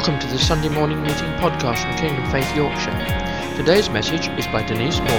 Welcome 0.00 0.18
to 0.20 0.28
the 0.28 0.38
Sunday 0.38 0.70
Morning 0.70 1.02
Meeting 1.02 1.28
podcast 1.34 1.82
from 1.82 1.94
Kingdom 1.98 2.24
Faith 2.30 2.56
Yorkshire. 2.56 3.54
Today's 3.54 3.90
message 3.90 4.28
is 4.28 4.46
by 4.46 4.62
Denise 4.62 4.98
Moore. 5.00 5.10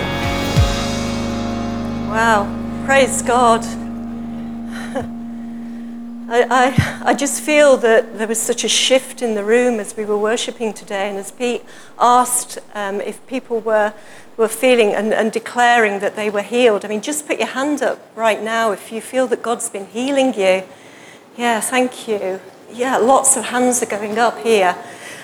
Wow, 2.10 2.48
praise 2.84 3.22
God. 3.22 3.62
I, 6.32 6.48
I, 6.50 7.02
I 7.06 7.14
just 7.14 7.44
feel 7.44 7.78
that 7.78 8.18
there 8.18 8.28
was 8.28 8.42
such 8.42 8.64
a 8.64 8.68
shift 8.68 9.22
in 9.22 9.36
the 9.36 9.44
room 9.44 9.80
as 9.80 9.96
we 9.96 10.04
were 10.04 10.18
worshipping 10.18 10.74
today, 10.74 11.10
and 11.10 11.18
as 11.20 11.32
Pete 11.32 11.64
asked 12.00 12.58
um, 12.74 13.02
if 13.02 13.24
people 13.28 13.60
were, 13.60 13.94
were 14.36 14.48
feeling 14.48 14.96
and, 14.96 15.14
and 15.14 15.32
declaring 15.32 16.00
that 16.00 16.16
they 16.16 16.32
were 16.32 16.42
healed. 16.42 16.86
I 16.86 16.88
mean, 16.88 17.02
just 17.02 17.28
put 17.28 17.38
your 17.38 17.50
hand 17.50 17.84
up 17.84 18.00
right 18.16 18.42
now 18.42 18.72
if 18.72 18.92
you 18.92 19.00
feel 19.00 19.28
that 19.28 19.44
God's 19.44 19.70
been 19.70 19.86
healing 19.86 20.34
you. 20.34 20.64
Yeah, 21.38 21.60
thank 21.60 22.08
you 22.08 22.40
yeah, 22.74 22.98
lots 22.98 23.38
of 23.38 23.46
hands 23.46 23.82
are 23.82 23.86
going 23.86 24.18
up 24.18 24.38
here. 24.40 24.76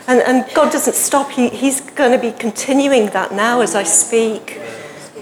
And, 0.07 0.21
and 0.21 0.45
God 0.53 0.71
doesn't 0.71 0.95
stop. 0.95 1.31
He, 1.31 1.49
he's 1.49 1.81
going 1.81 2.11
to 2.11 2.17
be 2.17 2.31
continuing 2.31 3.07
that 3.07 3.33
now 3.33 3.61
as 3.61 3.75
I 3.75 3.83
speak. 3.83 4.59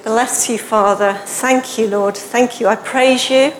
Bless 0.03 0.47
you, 0.49 0.59
Father. 0.59 1.13
Thank 1.13 1.77
you, 1.77 1.87
Lord. 1.87 2.15
Thank 2.15 2.59
you. 2.59 2.67
I 2.67 2.75
praise 2.75 3.29
you. 3.29 3.51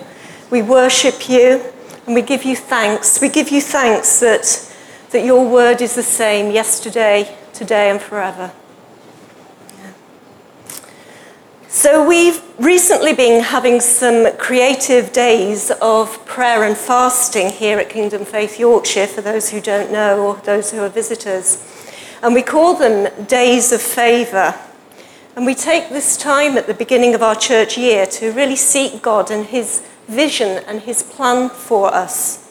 We 0.50 0.62
worship 0.62 1.28
you. 1.28 1.62
And 2.06 2.14
we 2.14 2.22
give 2.22 2.44
you 2.44 2.54
thanks. 2.54 3.20
We 3.20 3.28
give 3.28 3.50
you 3.50 3.60
thanks 3.60 4.20
that, 4.20 4.72
that 5.10 5.24
your 5.24 5.50
word 5.50 5.80
is 5.80 5.96
the 5.96 6.04
same 6.04 6.52
yesterday, 6.52 7.36
today, 7.52 7.90
and 7.90 8.00
forever. 8.00 8.52
So, 11.76 12.08
we've 12.08 12.42
recently 12.58 13.12
been 13.12 13.42
having 13.42 13.82
some 13.82 14.34
creative 14.38 15.12
days 15.12 15.70
of 15.82 16.24
prayer 16.24 16.64
and 16.64 16.74
fasting 16.74 17.50
here 17.50 17.78
at 17.78 17.90
Kingdom 17.90 18.24
Faith 18.24 18.58
Yorkshire, 18.58 19.06
for 19.06 19.20
those 19.20 19.50
who 19.50 19.60
don't 19.60 19.92
know 19.92 20.26
or 20.26 20.36
those 20.36 20.72
who 20.72 20.80
are 20.80 20.88
visitors. 20.88 21.62
And 22.22 22.32
we 22.32 22.40
call 22.40 22.76
them 22.76 23.26
Days 23.26 23.72
of 23.72 23.82
Favour. 23.82 24.58
And 25.36 25.44
we 25.44 25.54
take 25.54 25.90
this 25.90 26.16
time 26.16 26.56
at 26.56 26.66
the 26.66 26.72
beginning 26.72 27.14
of 27.14 27.22
our 27.22 27.36
church 27.36 27.76
year 27.76 28.06
to 28.06 28.32
really 28.32 28.56
seek 28.56 29.02
God 29.02 29.30
and 29.30 29.44
His 29.44 29.86
vision 30.08 30.64
and 30.66 30.80
His 30.80 31.02
plan 31.02 31.50
for 31.50 31.92
us. 31.92 32.50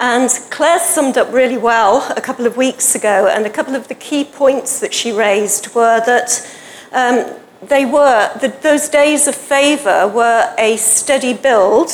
And 0.00 0.30
Claire 0.48 0.78
summed 0.78 1.18
up 1.18 1.30
really 1.34 1.58
well 1.58 2.10
a 2.16 2.22
couple 2.22 2.46
of 2.46 2.56
weeks 2.56 2.94
ago, 2.94 3.28
and 3.28 3.44
a 3.44 3.50
couple 3.50 3.74
of 3.74 3.88
the 3.88 3.94
key 3.94 4.24
points 4.24 4.80
that 4.80 4.94
she 4.94 5.12
raised 5.12 5.74
were 5.74 6.00
that. 6.06 6.50
Um, 6.92 7.40
they 7.62 7.84
were, 7.84 8.30
the, 8.40 8.48
those 8.62 8.88
days 8.88 9.26
of 9.26 9.34
favour 9.34 10.06
were 10.06 10.54
a 10.58 10.76
steady 10.76 11.34
build, 11.34 11.90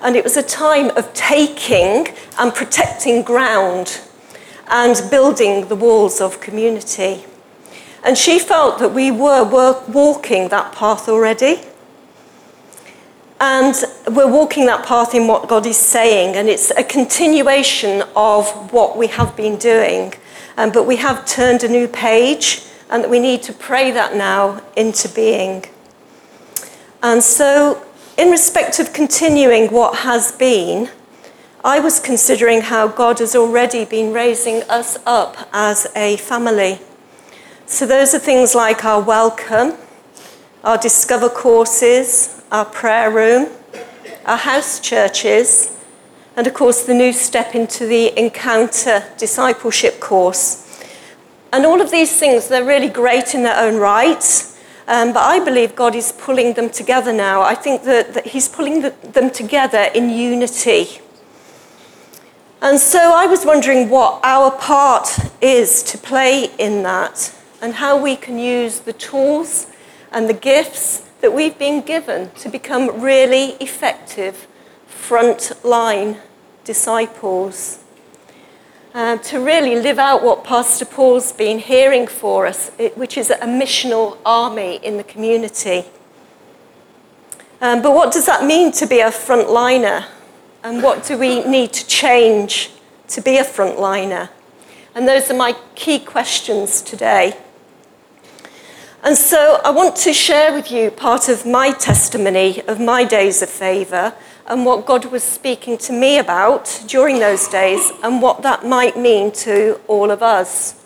and 0.00 0.16
it 0.16 0.22
was 0.22 0.36
a 0.36 0.42
time 0.42 0.90
of 0.96 1.12
taking 1.14 2.08
and 2.38 2.54
protecting 2.54 3.22
ground 3.22 4.00
and 4.68 5.02
building 5.10 5.68
the 5.68 5.76
walls 5.76 6.20
of 6.20 6.40
community. 6.40 7.24
And 8.04 8.16
she 8.16 8.38
felt 8.38 8.78
that 8.78 8.90
we 8.90 9.10
were 9.10 9.44
walking 9.88 10.48
that 10.48 10.72
path 10.72 11.08
already. 11.08 11.62
And 13.40 13.74
we're 14.08 14.30
walking 14.30 14.66
that 14.66 14.86
path 14.86 15.14
in 15.14 15.26
what 15.26 15.48
God 15.48 15.66
is 15.66 15.76
saying, 15.76 16.36
and 16.36 16.48
it's 16.48 16.70
a 16.70 16.84
continuation 16.84 18.04
of 18.14 18.72
what 18.72 18.96
we 18.96 19.08
have 19.08 19.34
been 19.36 19.56
doing. 19.56 20.14
Um, 20.56 20.70
but 20.70 20.86
we 20.86 20.96
have 20.96 21.26
turned 21.26 21.64
a 21.64 21.68
new 21.68 21.88
page 21.88 22.62
and 22.94 23.02
that 23.02 23.10
we 23.10 23.18
need 23.18 23.42
to 23.42 23.52
pray 23.52 23.90
that 23.90 24.14
now 24.14 24.62
into 24.76 25.08
being. 25.08 25.64
And 27.02 27.20
so, 27.24 27.84
in 28.16 28.30
respect 28.30 28.78
of 28.78 28.92
continuing 28.92 29.72
what 29.72 29.98
has 29.98 30.30
been, 30.30 30.88
I 31.64 31.80
was 31.80 31.98
considering 31.98 32.60
how 32.60 32.86
God 32.86 33.18
has 33.18 33.34
already 33.34 33.84
been 33.84 34.12
raising 34.12 34.62
us 34.70 34.96
up 35.06 35.48
as 35.52 35.88
a 35.96 36.18
family. 36.18 36.78
So, 37.66 37.84
those 37.84 38.14
are 38.14 38.20
things 38.20 38.54
like 38.54 38.84
our 38.84 39.02
welcome, 39.02 39.76
our 40.62 40.78
discover 40.78 41.28
courses, 41.28 42.44
our 42.52 42.64
prayer 42.64 43.10
room, 43.10 43.48
our 44.24 44.36
house 44.36 44.78
churches, 44.78 45.76
and 46.36 46.46
of 46.46 46.54
course, 46.54 46.84
the 46.84 46.94
new 46.94 47.12
step 47.12 47.56
into 47.56 47.88
the 47.88 48.16
Encounter 48.16 49.02
discipleship 49.18 49.98
course 49.98 50.63
and 51.54 51.64
all 51.64 51.80
of 51.80 51.92
these 51.92 52.18
things, 52.18 52.48
they're 52.48 52.64
really 52.64 52.88
great 52.88 53.32
in 53.32 53.44
their 53.44 53.56
own 53.56 53.76
right. 53.76 54.24
Um, 54.88 55.12
but 55.12 55.22
I 55.22 55.38
believe 55.38 55.76
God 55.76 55.94
is 55.94 56.10
pulling 56.10 56.54
them 56.54 56.68
together 56.68 57.12
now. 57.12 57.42
I 57.42 57.54
think 57.54 57.84
that, 57.84 58.12
that 58.14 58.26
He's 58.26 58.48
pulling 58.48 58.82
the, 58.82 58.90
them 59.04 59.30
together 59.30 59.88
in 59.94 60.10
unity. 60.10 60.98
And 62.60 62.80
so 62.80 62.98
I 63.14 63.26
was 63.26 63.46
wondering 63.46 63.88
what 63.88 64.18
our 64.24 64.50
part 64.50 65.16
is 65.40 65.84
to 65.84 65.96
play 65.96 66.50
in 66.58 66.82
that 66.82 67.32
and 67.62 67.74
how 67.74 68.02
we 68.02 68.16
can 68.16 68.36
use 68.36 68.80
the 68.80 68.92
tools 68.92 69.68
and 70.10 70.28
the 70.28 70.34
gifts 70.34 71.08
that 71.20 71.32
we've 71.32 71.56
been 71.56 71.82
given 71.82 72.32
to 72.40 72.48
become 72.48 73.00
really 73.00 73.50
effective 73.60 74.48
front-line 74.88 76.16
disciples 76.64 77.83
uh, 78.94 79.16
to 79.18 79.40
really 79.40 79.74
live 79.74 79.98
out 79.98 80.22
what 80.22 80.44
Pastor 80.44 80.84
Paul's 80.84 81.32
been 81.32 81.58
hearing 81.58 82.06
for 82.06 82.46
us, 82.46 82.70
which 82.94 83.18
is 83.18 83.28
a 83.28 83.38
missional 83.38 84.16
army 84.24 84.76
in 84.76 84.96
the 84.96 85.04
community. 85.04 85.84
Um, 87.60 87.82
but 87.82 87.92
what 87.92 88.12
does 88.12 88.26
that 88.26 88.44
mean 88.44 88.70
to 88.72 88.86
be 88.86 89.00
a 89.00 89.10
frontliner? 89.10 90.06
And 90.62 90.82
what 90.82 91.04
do 91.04 91.18
we 91.18 91.44
need 91.44 91.72
to 91.72 91.86
change 91.86 92.70
to 93.08 93.20
be 93.20 93.36
a 93.36 93.44
frontliner? 93.44 94.30
And 94.94 95.08
those 95.08 95.28
are 95.28 95.34
my 95.34 95.56
key 95.74 95.98
questions 95.98 96.80
today. 96.80 97.36
And 99.02 99.16
so 99.16 99.60
I 99.64 99.70
want 99.70 99.96
to 99.96 100.12
share 100.12 100.54
with 100.54 100.70
you 100.70 100.90
part 100.90 101.28
of 101.28 101.44
my 101.44 101.72
testimony 101.72 102.62
of 102.68 102.80
my 102.80 103.04
days 103.04 103.42
of 103.42 103.50
favour 103.50 104.14
and 104.46 104.64
what 104.64 104.86
God 104.86 105.06
was 105.06 105.22
speaking 105.22 105.78
to 105.78 105.92
me 105.92 106.18
about 106.18 106.84
during 106.86 107.18
those 107.18 107.48
days 107.48 107.92
and 108.02 108.20
what 108.20 108.42
that 108.42 108.64
might 108.64 108.96
mean 108.96 109.32
to 109.32 109.80
all 109.88 110.10
of 110.10 110.22
us. 110.22 110.84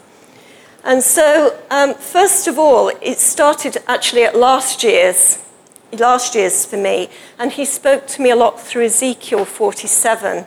And 0.84 1.02
so, 1.02 1.58
um, 1.70 1.94
first 1.94 2.46
of 2.46 2.58
all, 2.58 2.88
it 3.02 3.18
started 3.18 3.78
actually 3.88 4.24
at 4.24 4.36
last 4.36 4.84
year's, 4.84 5.44
last 5.92 6.34
year's 6.34 6.64
for 6.64 6.76
me, 6.76 7.10
and 7.38 7.52
he 7.52 7.64
spoke 7.64 8.06
to 8.08 8.22
me 8.22 8.30
a 8.30 8.36
lot 8.36 8.60
through 8.60 8.84
Ezekiel 8.84 9.44
47. 9.44 10.46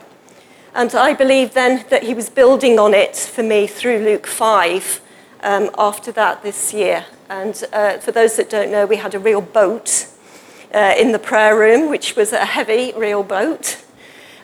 And 0.74 0.96
I 0.96 1.14
believe 1.14 1.54
then 1.54 1.86
that 1.90 2.04
he 2.04 2.14
was 2.14 2.30
building 2.30 2.80
on 2.80 2.94
it 2.94 3.18
for 3.18 3.44
me 3.44 3.68
through 3.68 4.00
Luke 4.00 4.26
5 4.26 5.02
um, 5.44 5.70
after 5.78 6.14
that 6.14 6.44
this 6.44 6.74
year. 6.74 7.06
And 7.30 7.62
uh, 7.74 7.98
for 7.98 8.14
those 8.14 8.38
that 8.38 8.50
don't 8.50 8.72
know, 8.72 8.86
we 8.86 8.96
had 8.96 9.14
a 9.14 9.20
real 9.20 9.42
boat 9.42 10.08
uh, 10.74 10.94
in 10.98 11.12
the 11.12 11.20
prayer 11.20 11.58
room, 11.58 11.90
which 11.90 12.16
was 12.16 12.34
a 12.34 12.46
heavy 12.46 12.94
real 12.96 13.24
boat. 13.24 13.84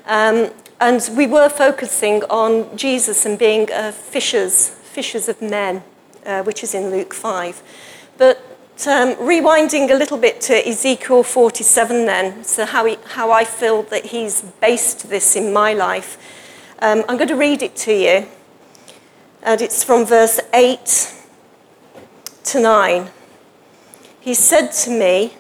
Um, 0.06 0.52
and 0.80 1.10
we 1.18 1.26
were 1.26 1.50
focusing 1.50 2.24
on 2.30 2.78
Jesus 2.78 3.26
and 3.26 3.40
being 3.40 3.72
uh, 3.72 3.92
fishers, 3.92 4.70
fishers 4.70 5.28
of 5.28 5.42
men, 5.42 5.84
uh, 6.26 6.44
which 6.44 6.64
is 6.64 6.74
in 6.76 6.92
Luke 6.92 7.14
5. 7.14 7.64
But 8.18 8.38
um, 8.86 9.16
rewinding 9.16 9.90
a 9.90 9.96
little 9.96 10.20
bit 10.20 10.40
to 10.42 10.68
Ezekiel 10.68 11.24
47 11.24 12.06
then, 12.06 12.44
so 12.44 12.66
how, 12.66 12.86
he, 12.86 12.98
how 13.06 13.32
I 13.32 13.44
feel 13.44 13.84
that 13.84 14.06
he's 14.08 14.42
based 14.62 15.10
this 15.10 15.36
in 15.36 15.52
my 15.52 15.74
life, 15.74 16.18
um, 16.80 17.04
I'm 17.10 17.18
going 17.18 17.28
to 17.30 17.36
read 17.36 17.64
it 17.64 17.76
to 17.78 17.94
you. 17.94 18.28
And 19.42 19.62
it's 19.62 19.84
from 19.84 20.06
verse 20.06 20.40
8 20.54 21.14
to 22.44 22.60
9. 22.60 23.10
He 24.20 24.34
said 24.34 24.68
to 24.84 24.92
me, 24.92 25.34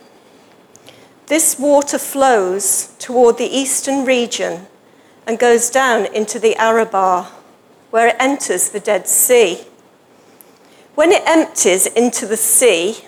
this 1.27 1.59
water 1.59 1.99
flows 1.99 2.93
toward 2.99 3.37
the 3.37 3.45
eastern 3.45 4.05
region 4.05 4.65
and 5.25 5.37
goes 5.37 5.69
down 5.69 6.05
into 6.13 6.39
the 6.39 6.55
Arabah, 6.55 7.25
where 7.91 8.07
it 8.07 8.15
enters 8.17 8.69
the 8.69 8.79
Dead 8.79 9.07
Sea. 9.07 9.65
When 10.95 11.11
it 11.11 11.23
empties 11.27 11.85
into 11.85 12.25
the 12.25 12.37
sea, 12.37 13.05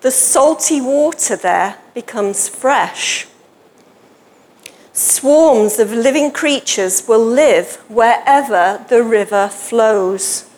the 0.00 0.10
salty 0.10 0.80
water 0.80 1.36
there 1.36 1.76
becomes 1.92 2.48
fresh. 2.48 3.26
Swarms 4.94 5.78
of 5.78 5.92
living 5.92 6.32
creatures 6.32 7.06
will 7.06 7.24
live 7.24 7.76
wherever 7.88 8.84
the 8.88 9.02
river 9.02 9.48
flows. 9.48 10.48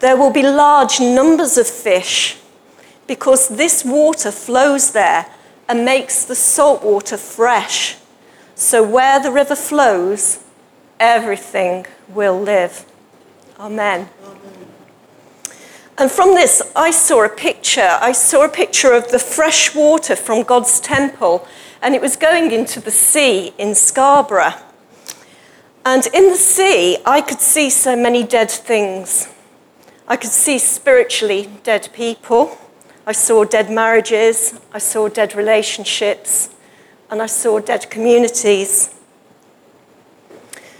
There 0.00 0.16
will 0.16 0.32
be 0.32 0.42
large 0.42 0.98
numbers 0.98 1.56
of 1.56 1.66
fish 1.66 2.38
because 3.06 3.48
this 3.48 3.84
water 3.84 4.32
flows 4.32 4.92
there 4.92 5.26
and 5.70 5.84
makes 5.84 6.24
the 6.24 6.34
salt 6.34 6.82
water 6.82 7.16
fresh. 7.16 7.96
So 8.56 8.82
where 8.82 9.20
the 9.20 9.30
river 9.30 9.54
flows, 9.54 10.40
everything 10.98 11.86
will 12.08 12.40
live. 12.40 12.84
Amen. 13.56 14.08
Amen. 14.24 14.50
And 15.96 16.10
from 16.10 16.34
this, 16.34 16.60
I 16.74 16.90
saw 16.90 17.24
a 17.24 17.28
picture. 17.28 17.98
I 18.00 18.10
saw 18.10 18.44
a 18.44 18.48
picture 18.48 18.92
of 18.92 19.12
the 19.12 19.20
fresh 19.20 19.72
water 19.72 20.16
from 20.16 20.42
God's 20.42 20.80
temple, 20.80 21.46
and 21.80 21.94
it 21.94 22.00
was 22.00 22.16
going 22.16 22.50
into 22.50 22.80
the 22.80 22.90
sea 22.90 23.54
in 23.56 23.76
Scarborough. 23.76 24.54
And 25.86 26.04
in 26.12 26.30
the 26.30 26.36
sea, 26.36 26.98
I 27.06 27.20
could 27.20 27.40
see 27.40 27.70
so 27.70 27.94
many 27.94 28.24
dead 28.24 28.50
things. 28.50 29.28
I 30.08 30.16
could 30.16 30.30
see 30.30 30.58
spiritually 30.58 31.48
dead 31.62 31.90
people. 31.92 32.58
I 33.10 33.12
saw 33.12 33.42
dead 33.42 33.68
marriages. 33.68 34.54
I 34.72 34.78
saw 34.78 35.08
dead 35.08 35.34
relationships. 35.34 36.48
And 37.10 37.20
I 37.20 37.26
saw 37.26 37.58
dead 37.58 37.90
communities. 37.90 38.94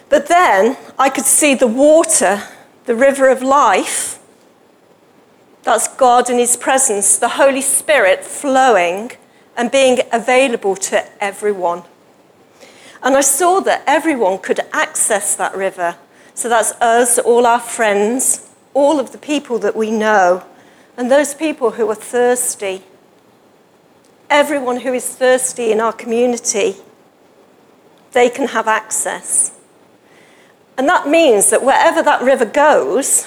But 0.08 0.28
then 0.28 0.76
I 0.96 1.08
could 1.10 1.24
see 1.24 1.56
the 1.56 1.66
water, 1.66 2.44
the 2.84 2.94
river 2.94 3.28
of 3.28 3.42
life. 3.42 4.20
That's 5.64 5.88
God 5.88 6.30
in 6.30 6.38
His 6.38 6.56
presence, 6.56 7.18
the 7.18 7.30
Holy 7.30 7.62
Spirit 7.62 8.22
flowing 8.22 9.10
and 9.56 9.68
being 9.68 9.98
available 10.12 10.76
to 10.76 11.04
everyone. 11.20 11.82
And 13.02 13.16
I 13.16 13.22
saw 13.22 13.58
that 13.58 13.82
everyone 13.88 14.38
could 14.38 14.60
access 14.72 15.34
that 15.34 15.56
river. 15.56 15.96
So 16.34 16.48
that's 16.48 16.70
us, 16.80 17.18
all 17.18 17.44
our 17.44 17.58
friends, 17.58 18.48
all 18.72 19.00
of 19.00 19.10
the 19.10 19.18
people 19.18 19.58
that 19.58 19.74
we 19.74 19.90
know, 19.90 20.44
and 21.00 21.10
those 21.10 21.32
people 21.32 21.70
who 21.70 21.88
are 21.88 21.94
thirsty. 21.94 22.82
Everyone 24.28 24.80
who 24.80 24.92
is 24.92 25.08
thirsty 25.08 25.72
in 25.72 25.80
our 25.80 25.94
community, 25.94 26.76
they 28.12 28.28
can 28.28 28.48
have 28.48 28.68
access. 28.68 29.58
And 30.76 30.86
that 30.90 31.08
means 31.08 31.48
that 31.48 31.64
wherever 31.64 32.02
that 32.02 32.20
river 32.20 32.44
goes, 32.44 33.26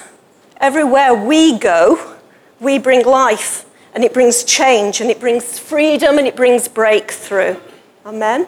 everywhere 0.58 1.14
we 1.14 1.58
go, 1.58 2.16
we 2.60 2.78
bring 2.78 3.04
life, 3.04 3.64
and 3.92 4.04
it 4.04 4.14
brings 4.14 4.44
change, 4.44 5.00
and 5.00 5.10
it 5.10 5.18
brings 5.18 5.58
freedom, 5.58 6.16
and 6.16 6.28
it 6.28 6.36
brings 6.36 6.68
breakthrough. 6.68 7.56
Amen? 8.06 8.46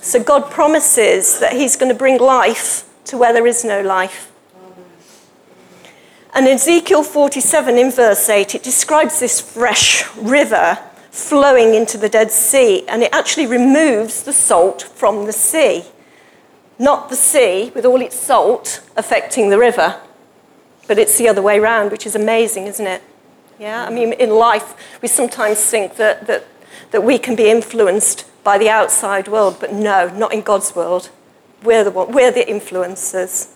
So 0.00 0.22
God 0.22 0.52
promises 0.52 1.40
that 1.40 1.54
He's 1.54 1.74
going 1.74 1.90
to 1.90 1.98
bring 1.98 2.20
life 2.20 2.88
to 3.06 3.18
where 3.18 3.32
there 3.32 3.48
is 3.48 3.64
no 3.64 3.82
life. 3.82 4.30
And 6.36 6.46
in 6.46 6.56
Ezekiel 6.56 7.02
47 7.02 7.78
in 7.78 7.90
verse 7.90 8.28
8, 8.28 8.56
it 8.56 8.62
describes 8.62 9.20
this 9.20 9.40
fresh 9.40 10.06
river 10.16 10.78
flowing 11.10 11.72
into 11.72 11.96
the 11.96 12.10
Dead 12.10 12.30
Sea, 12.30 12.86
and 12.88 13.02
it 13.02 13.08
actually 13.14 13.46
removes 13.46 14.22
the 14.22 14.34
salt 14.34 14.82
from 14.82 15.24
the 15.24 15.32
sea. 15.32 15.84
Not 16.78 17.08
the 17.08 17.16
sea 17.16 17.72
with 17.74 17.86
all 17.86 18.02
its 18.02 18.16
salt 18.16 18.86
affecting 18.98 19.48
the 19.48 19.56
river, 19.56 19.98
but 20.86 20.98
it's 20.98 21.16
the 21.16 21.26
other 21.26 21.40
way 21.40 21.58
around, 21.58 21.90
which 21.90 22.04
is 22.04 22.14
amazing, 22.14 22.66
isn't 22.66 22.86
it? 22.86 23.02
Yeah, 23.58 23.86
I 23.86 23.90
mean, 23.90 24.12
in 24.12 24.28
life, 24.28 25.00
we 25.00 25.08
sometimes 25.08 25.58
think 25.58 25.96
that, 25.96 26.26
that, 26.26 26.44
that 26.90 27.02
we 27.02 27.18
can 27.18 27.34
be 27.34 27.48
influenced 27.48 28.26
by 28.44 28.58
the 28.58 28.68
outside 28.68 29.26
world, 29.26 29.56
but 29.58 29.72
no, 29.72 30.14
not 30.14 30.34
in 30.34 30.42
God's 30.42 30.76
world. 30.76 31.08
We're 31.62 31.84
the, 31.84 31.90
we're 31.90 32.30
the 32.30 32.44
influencers. 32.44 33.55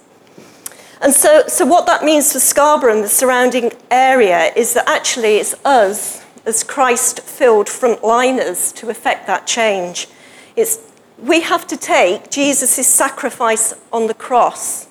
And 1.01 1.15
so, 1.15 1.45
so, 1.47 1.65
what 1.65 1.87
that 1.87 2.05
means 2.05 2.33
for 2.33 2.39
Scarborough 2.39 2.95
and 2.95 3.03
the 3.03 3.09
surrounding 3.09 3.73
area 3.91 4.53
is 4.55 4.75
that 4.75 4.89
actually 4.89 5.37
it's 5.37 5.55
us, 5.65 6.25
as 6.45 6.63
Christ 6.63 7.21
filled 7.21 7.69
frontliners, 7.69 8.75
to 8.77 8.91
effect 8.91 9.27
that 9.27 9.47
change. 9.47 10.09
It's, 10.57 10.79
we 11.19 11.41
have 11.41 11.67
to 11.69 11.77
take 11.77 12.31
Jesus' 12.31 12.87
sacrifice 12.87 13.73
on 13.93 14.09
the 14.09 14.15
cross 14.15 14.89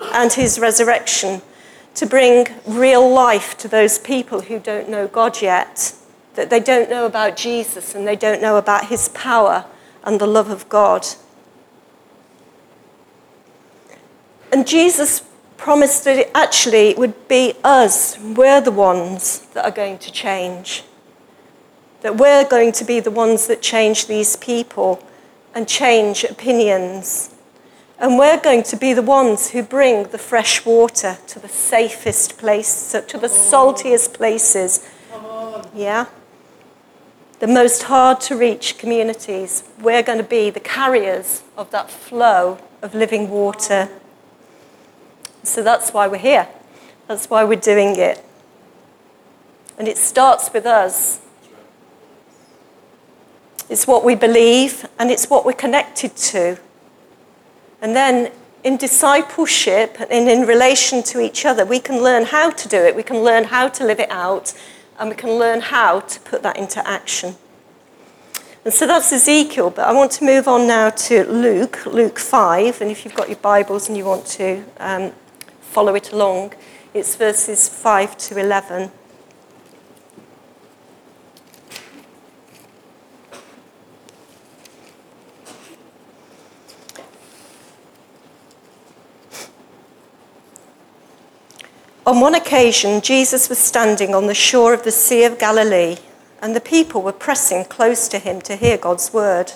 and 0.00 0.32
his 0.32 0.58
resurrection 0.58 1.42
to 1.94 2.06
bring 2.06 2.46
real 2.66 3.06
life 3.08 3.58
to 3.58 3.68
those 3.68 3.98
people 3.98 4.42
who 4.42 4.58
don't 4.58 4.88
know 4.88 5.06
God 5.06 5.42
yet 5.42 5.94
that 6.34 6.48
they 6.48 6.60
don't 6.60 6.88
know 6.88 7.06
about 7.06 7.36
Jesus 7.36 7.94
and 7.94 8.06
they 8.06 8.16
don't 8.16 8.40
know 8.40 8.56
about 8.56 8.86
his 8.86 9.08
power 9.10 9.66
and 10.04 10.20
the 10.20 10.26
love 10.26 10.48
of 10.48 10.68
God. 10.68 11.06
And 14.52 14.66
Jesus 14.66 15.22
promised 15.60 16.04
that 16.04 16.18
it 16.18 16.30
actually 16.34 16.88
it 16.88 16.98
would 16.98 17.28
be 17.28 17.54
us, 17.62 18.18
we're 18.18 18.60
the 18.60 18.70
ones 18.70 19.40
that 19.54 19.64
are 19.64 19.70
going 19.70 19.98
to 19.98 20.10
change. 20.10 20.84
That 22.00 22.16
we're 22.16 22.48
going 22.48 22.72
to 22.72 22.84
be 22.84 23.00
the 23.00 23.10
ones 23.10 23.46
that 23.46 23.60
change 23.60 24.06
these 24.06 24.36
people 24.36 25.06
and 25.54 25.68
change 25.68 26.24
opinions. 26.24 27.34
And 27.98 28.18
we're 28.18 28.40
going 28.40 28.62
to 28.64 28.76
be 28.76 28.94
the 28.94 29.02
ones 29.02 29.50
who 29.50 29.62
bring 29.62 30.04
the 30.04 30.18
fresh 30.18 30.64
water 30.64 31.18
to 31.26 31.38
the 31.38 31.48
safest 31.48 32.38
place, 32.38 32.92
to 32.92 33.18
the 33.18 33.28
saltiest 33.28 34.14
places. 34.14 34.88
Yeah? 35.74 36.06
the 37.40 37.46
most 37.46 37.84
hard 37.84 38.20
to 38.20 38.36
reach 38.36 38.76
communities, 38.76 39.64
we're 39.80 40.02
going 40.02 40.18
to 40.18 40.24
be 40.24 40.50
the 40.50 40.60
carriers 40.60 41.42
of 41.56 41.70
that 41.70 41.90
flow 41.90 42.58
of 42.82 42.94
living 42.94 43.30
water. 43.30 43.88
So 45.42 45.62
that's 45.62 45.92
why 45.92 46.06
we're 46.06 46.18
here. 46.18 46.48
That's 47.06 47.28
why 47.28 47.44
we're 47.44 47.58
doing 47.58 47.96
it. 47.96 48.24
And 49.78 49.88
it 49.88 49.96
starts 49.96 50.52
with 50.52 50.66
us. 50.66 51.20
It's 53.68 53.86
what 53.86 54.04
we 54.04 54.14
believe 54.14 54.86
and 54.98 55.10
it's 55.10 55.30
what 55.30 55.44
we're 55.46 55.52
connected 55.52 56.16
to. 56.16 56.58
And 57.80 57.96
then 57.96 58.32
in 58.62 58.76
discipleship 58.76 59.96
and 60.10 60.28
in 60.28 60.46
relation 60.46 61.02
to 61.04 61.20
each 61.20 61.46
other, 61.46 61.64
we 61.64 61.80
can 61.80 62.02
learn 62.02 62.26
how 62.26 62.50
to 62.50 62.68
do 62.68 62.76
it. 62.76 62.94
We 62.94 63.02
can 63.02 63.18
learn 63.18 63.44
how 63.44 63.68
to 63.68 63.84
live 63.84 64.00
it 64.00 64.10
out 64.10 64.52
and 64.98 65.08
we 65.08 65.16
can 65.16 65.30
learn 65.30 65.60
how 65.60 66.00
to 66.00 66.20
put 66.20 66.42
that 66.42 66.58
into 66.58 66.86
action. 66.86 67.36
And 68.62 68.74
so 68.74 68.86
that's 68.86 69.10
Ezekiel, 69.10 69.70
but 69.70 69.88
I 69.88 69.92
want 69.92 70.12
to 70.12 70.24
move 70.24 70.46
on 70.46 70.66
now 70.66 70.90
to 70.90 71.24
Luke, 71.24 71.86
Luke 71.86 72.18
5, 72.18 72.82
and 72.82 72.90
if 72.90 73.06
you've 73.06 73.14
got 73.14 73.30
your 73.30 73.38
Bibles 73.38 73.88
and 73.88 73.96
you 73.96 74.04
want 74.04 74.26
to 74.26 74.62
um, 74.78 75.12
follow 75.70 75.94
it 75.94 76.10
along, 76.12 76.52
it's 76.92 77.14
verses 77.14 77.68
5 77.68 78.18
to 78.18 78.38
11. 78.38 78.90
On 92.04 92.18
one 92.18 92.34
occasion, 92.34 93.00
Jesus 93.00 93.48
was 93.48 93.58
standing 93.58 94.12
on 94.12 94.26
the 94.26 94.34
shore 94.34 94.74
of 94.74 94.82
the 94.82 94.90
Sea 94.90 95.22
of 95.22 95.38
Galilee, 95.38 95.98
and 96.42 96.56
the 96.56 96.60
people 96.60 97.02
were 97.02 97.12
pressing 97.12 97.64
close 97.64 98.08
to 98.08 98.18
him 98.18 98.40
to 98.40 98.56
hear 98.56 98.76
God's 98.76 99.12
word. 99.12 99.52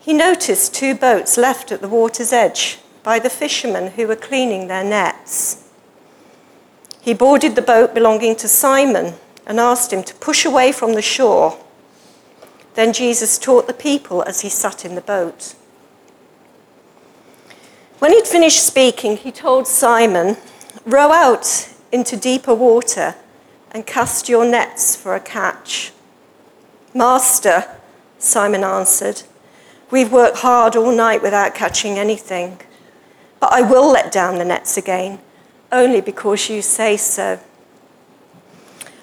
He 0.00 0.12
noticed 0.12 0.74
two 0.74 0.96
boats 0.96 1.36
left 1.36 1.70
at 1.70 1.80
the 1.80 1.88
water's 1.88 2.32
edge 2.32 2.80
by 3.08 3.18
the 3.18 3.30
fishermen 3.30 3.92
who 3.92 4.06
were 4.06 4.14
cleaning 4.14 4.66
their 4.66 4.84
nets. 4.84 5.66
He 7.00 7.14
boarded 7.14 7.56
the 7.56 7.62
boat 7.62 7.94
belonging 7.94 8.36
to 8.36 8.46
Simon 8.46 9.14
and 9.46 9.58
asked 9.58 9.94
him 9.94 10.02
to 10.02 10.14
push 10.16 10.44
away 10.44 10.72
from 10.72 10.92
the 10.92 11.00
shore. 11.00 11.58
Then 12.74 12.92
Jesus 12.92 13.38
taught 13.38 13.66
the 13.66 13.72
people 13.72 14.22
as 14.24 14.42
he 14.42 14.50
sat 14.50 14.84
in 14.84 14.94
the 14.94 15.00
boat. 15.00 15.54
When 17.98 18.12
he'd 18.12 18.26
finished 18.26 18.62
speaking, 18.62 19.16
he 19.16 19.32
told 19.32 19.66
Simon, 19.66 20.36
Row 20.84 21.10
out 21.10 21.72
into 21.90 22.14
deeper 22.14 22.52
water 22.52 23.14
and 23.70 23.86
cast 23.86 24.28
your 24.28 24.44
nets 24.44 24.96
for 24.96 25.14
a 25.14 25.20
catch. 25.20 25.92
Master, 26.92 27.64
Simon 28.18 28.64
answered, 28.64 29.22
we've 29.90 30.12
worked 30.12 30.40
hard 30.40 30.76
all 30.76 30.94
night 30.94 31.22
without 31.22 31.54
catching 31.54 31.98
anything. 31.98 32.60
But 33.40 33.52
I 33.52 33.62
will 33.62 33.90
let 33.90 34.12
down 34.12 34.38
the 34.38 34.44
nets 34.44 34.76
again, 34.76 35.20
only 35.70 36.00
because 36.00 36.48
you 36.48 36.62
say 36.62 36.96
so. 36.96 37.40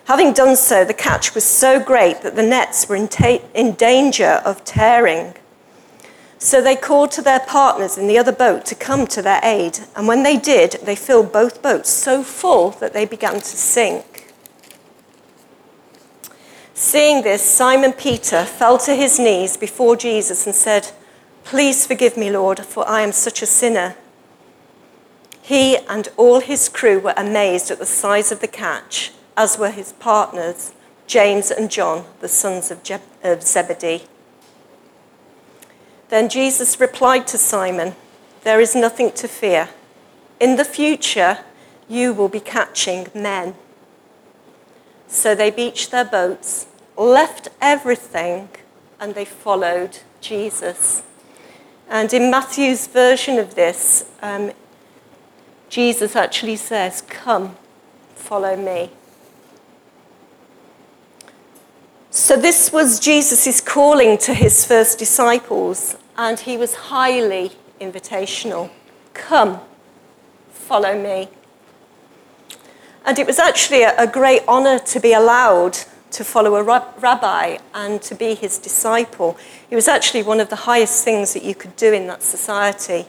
Having 0.06 0.34
done 0.34 0.56
so, 0.56 0.86
the 0.86 0.94
catch 0.94 1.34
was 1.34 1.44
so 1.44 1.80
great 1.80 2.22
that 2.22 2.36
the 2.36 2.44
nets 2.44 2.88
were 2.88 2.96
in, 2.96 3.08
ta- 3.08 3.42
in 3.54 3.72
danger 3.74 4.42
of 4.46 4.64
tearing. 4.64 5.34
So 6.38 6.62
they 6.62 6.76
called 6.76 7.12
to 7.12 7.24
their 7.24 7.40
partners 7.40 7.98
in 7.98 8.08
the 8.08 8.18
other 8.20 8.32
boat 8.32 8.66
to 8.68 8.76
come 8.76 9.08
to 9.08 9.22
their 9.22 9.40
aid. 9.42 9.80
And 9.96 10.08
when 10.08 10.22
they 10.22 10.38
did, 10.38 10.74
they 10.84 10.96
filled 10.96 11.32
both 11.32 11.64
boats 11.64 11.90
so 11.90 12.22
full 12.22 12.72
that 12.72 12.94
they 12.94 13.06
began 13.06 13.36
to 13.36 13.42
sink. 13.42 14.34
Seeing 16.76 17.24
this, 17.24 17.42
Simon 17.42 17.94
Peter 17.94 18.44
fell 18.44 18.78
to 18.80 18.94
his 18.94 19.18
knees 19.18 19.58
before 19.58 19.96
Jesus 19.96 20.46
and 20.46 20.54
said, 20.54 20.92
Please 21.46 21.88
forgive 21.88 22.16
me, 22.18 22.30
Lord, 22.30 22.60
for 22.60 22.88
I 22.88 23.02
am 23.02 23.12
such 23.12 23.42
a 23.42 23.46
sinner. 23.48 23.96
He 25.46 25.78
and 25.78 26.08
all 26.18 26.40
his 26.40 26.68
crew 26.68 27.00
were 27.00 27.14
amazed 27.16 27.70
at 27.70 27.78
the 27.78 27.86
size 27.86 28.32
of 28.32 28.40
the 28.40 28.48
catch, 28.48 29.12
as 29.38 29.60
were 29.60 29.70
his 29.70 29.94
partners, 29.94 30.74
James 31.06 31.52
and 31.52 31.70
John, 31.70 32.06
the 32.20 32.28
sons 32.28 32.72
of, 32.72 32.82
Je- 32.82 32.98
of 33.24 33.44
Zebedee. 33.44 34.06
Then 36.10 36.30
Jesus 36.30 36.80
replied 36.80 37.28
to 37.28 37.38
Simon, 37.38 37.96
There 38.42 38.60
is 38.60 38.74
nothing 38.76 39.12
to 39.12 39.28
fear. 39.28 39.70
In 40.40 40.56
the 40.56 40.66
future, 40.66 41.38
you 41.88 42.12
will 42.12 42.30
be 42.30 42.40
catching 42.40 43.10
men. 43.14 43.54
So 45.08 45.36
they 45.36 45.52
beached 45.52 45.92
their 45.92 46.06
boats, 46.06 46.66
left 46.98 47.50
everything, 47.62 48.50
and 49.00 49.14
they 49.14 49.26
followed 49.26 50.00
Jesus. 50.22 51.04
And 51.88 52.12
in 52.16 52.32
Matthew's 52.32 52.88
version 52.88 53.38
of 53.38 53.54
this, 53.54 54.06
um, 54.24 54.52
Jesus 55.70 56.16
actually 56.16 56.56
says, 56.56 57.02
Come, 57.02 57.56
follow 58.16 58.56
me. 58.56 58.92
So, 62.12 62.38
this 62.38 62.72
was 62.72 63.00
Jesus' 63.00 63.60
calling 63.60 64.18
to 64.20 64.34
his 64.34 64.66
first 64.66 64.98
disciples, 64.98 65.98
and 66.18 66.40
he 66.40 66.56
was 66.56 66.74
highly 66.74 67.52
invitational. 67.82 68.70
Come, 69.14 69.60
follow 70.50 70.98
me. 70.98 71.28
And 73.06 73.20
it 73.20 73.28
was 73.28 73.38
actually 73.38 73.84
a, 73.84 74.08
great 74.08 74.42
honor 74.48 74.80
to 74.80 75.00
be 75.00 75.14
allowed 75.14 75.78
to 76.12 76.24
follow 76.24 76.56
a 76.56 76.64
rabbi 76.64 77.58
and 77.74 78.02
to 78.02 78.16
be 78.16 78.34
his 78.34 78.58
disciple. 78.58 79.38
It 79.70 79.76
was 79.76 79.88
actually 79.88 80.24
one 80.24 80.40
of 80.40 80.50
the 80.50 80.56
highest 80.56 81.04
things 81.04 81.34
that 81.34 81.44
you 81.44 81.54
could 81.54 81.76
do 81.76 81.94
in 81.94 82.08
that 82.08 82.24
society. 82.24 83.06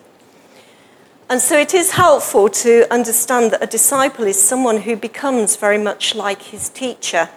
And 1.28 1.40
so 1.40 1.58
it 1.58 1.74
is 1.74 1.90
helpful 1.90 2.48
to 2.48 2.86
understand 2.88 3.50
that 3.50 3.60
a 3.60 3.66
disciple 3.66 4.26
is 4.26 4.40
someone 4.40 4.82
who 4.82 4.94
becomes 4.94 5.56
very 5.56 5.78
much 5.78 6.14
like 6.14 6.40
his 6.40 6.68
teacher. 6.68 7.28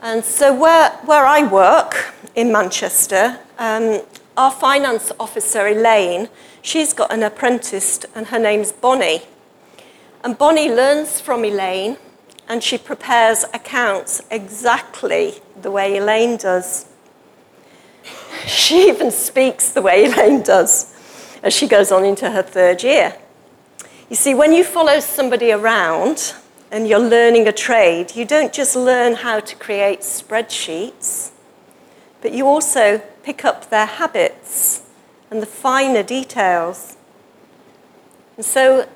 And 0.00 0.24
so, 0.24 0.58
where, 0.58 0.90
where 1.04 1.26
I 1.26 1.46
work 1.46 2.14
in 2.34 2.50
Manchester, 2.50 3.38
um, 3.58 4.00
our 4.38 4.50
finance 4.50 5.12
officer, 5.20 5.66
Elaine, 5.66 6.30
she's 6.62 6.94
got 6.94 7.12
an 7.12 7.22
apprentice, 7.22 8.00
and 8.14 8.28
her 8.28 8.38
name's 8.38 8.72
Bonnie. 8.72 9.24
And 10.24 10.38
Bonnie 10.38 10.70
learns 10.70 11.20
from 11.20 11.44
Elaine, 11.44 11.98
and 12.48 12.64
she 12.64 12.78
prepares 12.78 13.44
accounts 13.52 14.22
exactly 14.30 15.42
the 15.60 15.70
way 15.70 15.98
Elaine 15.98 16.38
does. 16.38 16.86
She 18.46 18.88
even 18.88 19.10
speaks 19.10 19.72
the 19.72 19.82
way 19.82 20.06
Elaine 20.06 20.42
does 20.42 20.94
as 21.42 21.52
she 21.52 21.66
goes 21.66 21.92
on 21.92 22.04
into 22.04 22.30
her 22.30 22.42
third 22.42 22.82
year. 22.82 23.16
You 24.08 24.16
see, 24.16 24.34
when 24.34 24.52
you 24.52 24.64
follow 24.64 25.00
somebody 25.00 25.52
around, 25.52 26.34
and 26.70 26.86
you're 26.86 26.98
learning 26.98 27.48
a 27.48 27.52
trade, 27.52 28.14
you 28.14 28.24
don't 28.24 28.52
just 28.52 28.76
learn 28.76 29.14
how 29.14 29.40
to 29.40 29.56
create 29.56 30.00
spreadsheets, 30.00 31.30
but 32.20 32.32
you 32.32 32.46
also 32.46 32.98
pick 33.22 33.44
up 33.44 33.70
their 33.70 33.86
habits 33.86 34.82
and 35.30 35.40
the 35.40 35.46
finer 35.46 36.02
details. 36.02 36.96
And 38.36 38.44
so 38.44 38.88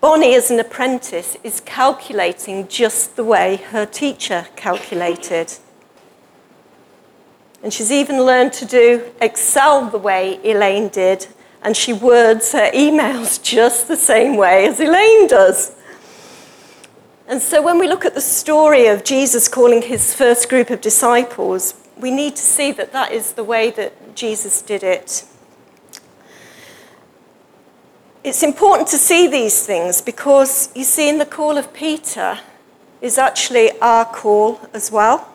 Bonnie, 0.00 0.34
as 0.34 0.50
an 0.50 0.58
apprentice, 0.58 1.36
is 1.42 1.60
calculating 1.60 2.68
just 2.68 3.16
the 3.16 3.24
way 3.24 3.56
her 3.56 3.86
teacher 3.86 4.46
calculated. 4.56 5.54
And 7.62 7.72
she's 7.72 7.90
even 7.90 8.22
learned 8.22 8.52
to 8.54 8.64
do 8.64 9.04
Excel 9.20 9.90
the 9.90 9.98
way 9.98 10.38
Elaine 10.44 10.88
did, 10.88 11.26
and 11.62 11.76
she 11.76 11.92
words 11.92 12.52
her 12.52 12.70
emails 12.72 13.42
just 13.56 13.88
the 13.88 13.96
same 13.96 14.36
way 14.36 14.66
as 14.66 14.80
Elaine 14.80 15.26
does. 15.26 15.74
And 17.26 17.42
so 17.42 17.60
when 17.60 17.78
we 17.78 17.86
look 17.86 18.04
at 18.04 18.14
the 18.14 18.22
story 18.22 18.86
of 18.86 19.04
Jesus 19.04 19.48
calling 19.48 19.82
his 19.82 20.14
first 20.14 20.48
group 20.48 20.70
of 20.70 20.80
disciples, 20.80 21.74
we 21.98 22.10
need 22.10 22.36
to 22.36 22.42
see 22.42 22.72
that 22.72 22.92
that 22.92 23.12
is 23.12 23.32
the 23.32 23.44
way 23.44 23.70
that 23.72 24.14
Jesus 24.14 24.62
did 24.62 24.82
it. 24.82 25.24
It's 28.24 28.42
important 28.42 28.88
to 28.88 28.98
see 28.98 29.28
these 29.28 29.64
things 29.66 30.00
because 30.00 30.70
you 30.74 30.84
see, 30.84 31.08
in 31.08 31.18
the 31.18 31.26
call 31.26 31.56
of 31.56 31.72
Peter 31.72 32.40
is 33.00 33.18
actually 33.18 33.78
our 33.80 34.04
call 34.04 34.60
as 34.72 34.90
well. 34.90 35.28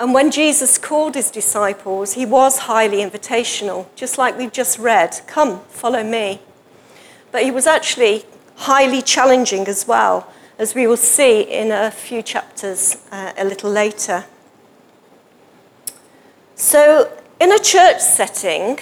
And 0.00 0.14
when 0.14 0.30
Jesus 0.30 0.78
called 0.78 1.14
his 1.14 1.30
disciples, 1.30 2.14
he 2.14 2.24
was 2.24 2.60
highly 2.60 3.04
invitational, 3.04 3.84
just 3.94 4.16
like 4.16 4.38
we've 4.38 4.50
just 4.50 4.78
read 4.78 5.20
come, 5.26 5.60
follow 5.68 6.02
me. 6.02 6.40
But 7.30 7.42
he 7.42 7.50
was 7.50 7.66
actually 7.66 8.24
highly 8.56 9.02
challenging 9.02 9.68
as 9.68 9.86
well, 9.86 10.32
as 10.58 10.74
we 10.74 10.86
will 10.86 10.96
see 10.96 11.42
in 11.42 11.70
a 11.70 11.90
few 11.90 12.22
chapters 12.22 12.96
uh, 13.12 13.34
a 13.36 13.44
little 13.44 13.70
later. 13.70 14.24
So, 16.54 17.12
in 17.38 17.52
a 17.52 17.58
church 17.58 18.00
setting, 18.00 18.78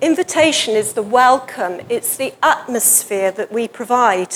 invitation 0.00 0.74
is 0.74 0.94
the 0.94 1.02
welcome, 1.02 1.82
it's 1.90 2.16
the 2.16 2.32
atmosphere 2.42 3.30
that 3.30 3.52
we 3.52 3.68
provide. 3.68 4.34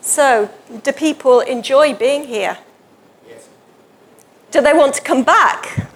So, 0.00 0.50
do 0.82 0.92
people 0.92 1.40
enjoy 1.40 1.92
being 1.92 2.24
here? 2.24 2.56
Do 4.50 4.62
they 4.62 4.72
want 4.72 4.94
to 4.94 5.02
come 5.02 5.24
back? 5.24 5.88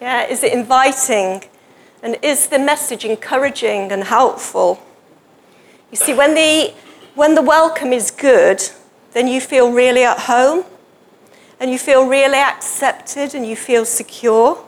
Yeah, 0.00 0.26
is 0.26 0.42
it 0.42 0.52
inviting? 0.52 1.44
And 2.02 2.18
is 2.22 2.48
the 2.48 2.58
message 2.58 3.04
encouraging 3.04 3.92
and 3.92 4.04
helpful? 4.04 4.82
You 5.90 5.96
see, 5.96 6.12
when 6.12 6.34
the, 6.34 6.74
when 7.14 7.36
the 7.36 7.42
welcome 7.42 7.92
is 7.92 8.10
good, 8.10 8.62
then 9.12 9.28
you 9.28 9.40
feel 9.40 9.72
really 9.72 10.02
at 10.02 10.20
home 10.20 10.64
and 11.60 11.70
you 11.70 11.78
feel 11.78 12.06
really 12.06 12.38
accepted 12.38 13.32
and 13.32 13.46
you 13.46 13.54
feel 13.54 13.84
secure. 13.84 14.62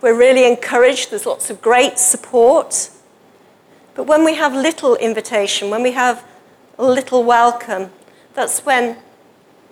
We're 0.00 0.16
really 0.16 0.46
encouraged, 0.46 1.10
there's 1.10 1.26
lots 1.26 1.50
of 1.50 1.60
great 1.60 1.98
support. 1.98 2.90
But 3.96 4.04
when 4.04 4.24
we 4.24 4.36
have 4.36 4.54
little 4.54 4.94
invitation, 4.94 5.68
when 5.68 5.82
we 5.82 5.92
have 5.92 6.24
little 6.78 7.24
welcome, 7.24 7.90
that's 8.34 8.60
when 8.64 8.98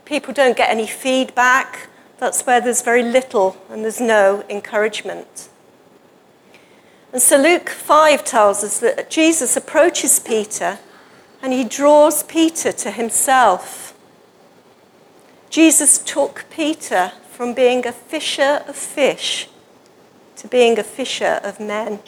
people 0.07 0.33
don't 0.33 0.57
get 0.57 0.71
any 0.71 0.87
feedback. 0.87 1.89
That's 2.19 2.47
where 2.47 2.61
there's 2.61 2.81
very 2.81 3.03
little 3.03 3.57
and 3.69 3.85
there's 3.85 4.01
no 4.01 4.45
encouragement. 4.49 5.51
And 7.13 7.21
so 7.21 7.37
Luke 7.37 7.69
5 7.69 8.25
tells 8.25 8.65
us 8.65 8.81
that 8.81 9.11
Jesus 9.11 9.57
approaches 9.57 10.19
Peter 10.19 10.79
and 11.43 11.53
he 11.53 11.65
draws 11.65 12.23
Peter 12.23 12.73
to 12.73 12.91
himself. 12.91 13.95
Jesus 15.51 15.99
took 15.99 16.47
Peter 16.51 17.13
from 17.31 17.53
being 17.53 17.87
a 17.87 17.93
fisher 17.93 18.63
of 18.67 18.77
fish 18.77 19.49
to 20.37 20.49
being 20.49 20.79
a 20.79 20.83
fisher 20.83 21.41
of 21.43 21.61
men. 21.61 22.01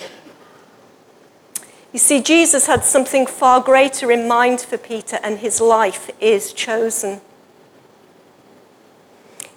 You 1.92 1.98
see, 1.98 2.20
Jesus 2.20 2.66
had 2.66 2.84
something 2.84 3.26
far 3.26 3.60
greater 3.60 4.12
in 4.12 4.28
mind 4.28 4.60
for 4.60 4.76
Peter, 4.76 5.18
and 5.22 5.38
his 5.38 5.60
life 5.60 6.10
is 6.20 6.52
chosen. 6.52 7.22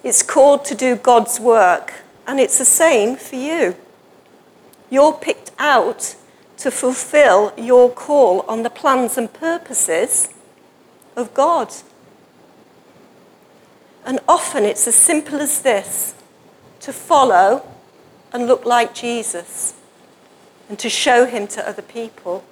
It's 0.02 0.22
called 0.22 0.64
to 0.66 0.74
do 0.74 0.96
God's 0.96 1.38
work, 1.38 1.94
and 2.26 2.40
it's 2.40 2.58
the 2.58 2.64
same 2.64 3.16
for 3.16 3.36
you. 3.36 3.76
You're 4.90 5.12
picked 5.12 5.52
out 5.58 6.16
to 6.58 6.70
fulfill 6.70 7.52
your 7.56 7.90
call 7.90 8.40
on 8.48 8.62
the 8.62 8.70
plans 8.70 9.16
and 9.16 9.32
purposes 9.32 10.28
of 11.16 11.32
God. 11.34 11.72
And 14.04 14.18
often 14.28 14.64
it's 14.64 14.86
as 14.88 14.94
simple 14.94 15.40
as 15.40 15.62
this 15.62 16.14
to 16.80 16.92
follow 16.92 17.66
and 18.32 18.46
look 18.46 18.64
like 18.64 18.94
Jesus 18.94 19.74
and 20.68 20.78
to 20.78 20.88
show 20.88 21.26
him 21.26 21.46
to 21.48 21.68
other 21.68 21.82
people. 21.82 22.44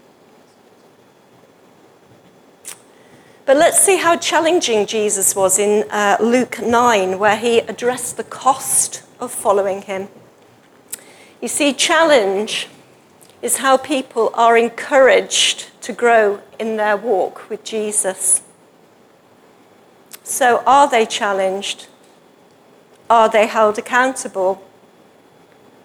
But 3.51 3.57
let's 3.57 3.81
see 3.81 3.97
how 3.97 4.17
challenging 4.17 4.87
Jesus 4.87 5.35
was 5.35 5.59
in 5.59 5.85
uh, 5.91 6.19
Luke 6.21 6.63
9, 6.63 7.19
where 7.19 7.37
he 7.37 7.59
addressed 7.59 8.17
the 8.17 8.23
cost 8.23 9.03
of 9.19 9.33
following 9.33 9.83
him. 9.83 10.07
You 11.43 11.49
see, 11.49 11.73
challenge 11.73 12.69
is 13.43 13.57
how 13.57 13.77
people 13.77 14.31
are 14.35 14.57
encouraged 14.57 15.71
to 15.83 15.93
grow 15.93 16.41
in 16.61 16.77
their 16.77 16.97
walk 16.97 17.51
with 17.51 17.65
Jesus. 17.65 18.43
So, 20.23 20.63
are 20.65 20.89
they 20.89 21.05
challenged? 21.05 21.89
Are 23.11 23.29
they 23.29 23.49
held 23.49 23.79
accountable? 23.79 24.65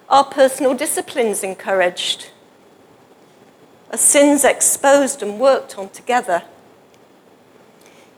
Are 0.08 0.22
personal 0.22 0.74
disciplines 0.74 1.42
encouraged? 1.42 2.30
Are 3.90 3.98
sins 3.98 4.44
exposed 4.44 5.20
and 5.20 5.40
worked 5.40 5.76
on 5.76 5.88
together? 5.88 6.44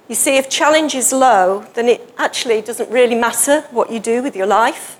You 0.09 0.15
see, 0.15 0.37
if 0.37 0.49
challenge 0.49 0.95
is 0.95 1.13
low, 1.13 1.67
then 1.75 1.87
it 1.87 2.15
actually 2.17 2.63
doesn't 2.63 2.91
really 2.91 3.15
matter 3.15 3.61
what 3.71 3.93
you 3.93 4.01
do 4.01 4.23
with 4.23 4.35
your 4.35 4.47
life. 4.47 4.99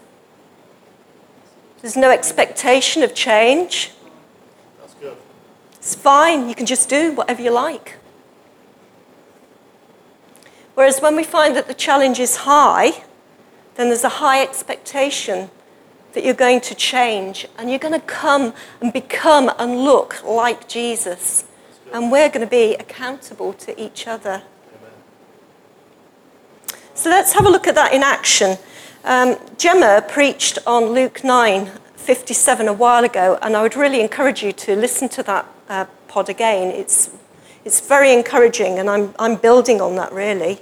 There's 1.81 1.97
no 1.97 2.11
expectation 2.11 3.03
of 3.03 3.15
change. 3.15 3.93
That's 4.81 4.95
good. 4.95 5.17
It's 5.77 5.95
fine. 5.95 6.49
You 6.49 6.55
can 6.55 6.67
just 6.67 6.91
do 6.91 7.13
whatever 7.13 7.41
you 7.41 7.51
like. 7.51 7.97
Whereas 10.75 11.01
when 11.01 11.17
we 11.17 11.25
find 11.25 11.57
that 11.57 11.69
the 11.69 11.75
challenge 11.75 12.19
is 12.21 12.37
high, 12.37 13.05
then 13.77 13.89
there's 13.89 14.05
a 14.05 14.21
high 14.21 14.43
expectation 14.43 15.51
that 16.13 16.25
you're 16.25 16.35
going 16.35 16.61
to 16.61 16.75
change 16.75 17.47
and 17.57 17.71
you're 17.71 17.79
going 17.79 17.99
to 17.99 18.07
come 18.07 18.53
and 18.81 18.93
become 18.93 19.51
and 19.59 19.85
look 19.85 20.23
like 20.25 20.69
Jesus. 20.69 21.45
And 21.93 22.13
we're 22.13 22.29
going 22.29 22.45
to 22.45 22.51
be 22.51 22.75
accountable 22.75 23.55
to 23.55 23.81
each 23.81 24.07
other. 24.07 24.43
So 26.99 27.11
let's 27.11 27.33
have 27.35 27.47
a 27.47 27.49
look 27.49 27.69
at 27.69 27.77
that 27.77 27.93
in 27.93 28.03
action. 28.03 28.59
Um, 29.05 29.37
Gemma 29.57 30.05
preached 30.09 30.59
on 30.67 30.87
Luke 30.87 31.23
9 31.23 31.71
57 31.95 32.67
a 32.67 32.73
while 32.73 33.05
ago, 33.05 33.39
and 33.41 33.57
I 33.57 33.63
would 33.63 33.77
really 33.77 34.01
encourage 34.01 34.43
you 34.43 34.51
to 34.55 34.75
listen 34.75 35.09
to 35.11 35.23
that 35.23 35.47
uh, 35.69 35.85
pod 36.09 36.29
again. 36.29 36.75
It's, 36.75 37.11
it's 37.65 37.79
very 37.79 38.13
encouraging, 38.13 38.81
and 38.81 38.91
I'm, 38.91 39.15
I'm 39.17 39.37
building 39.37 39.81
on 39.81 39.95
that 39.95 40.11
really. 40.11 40.59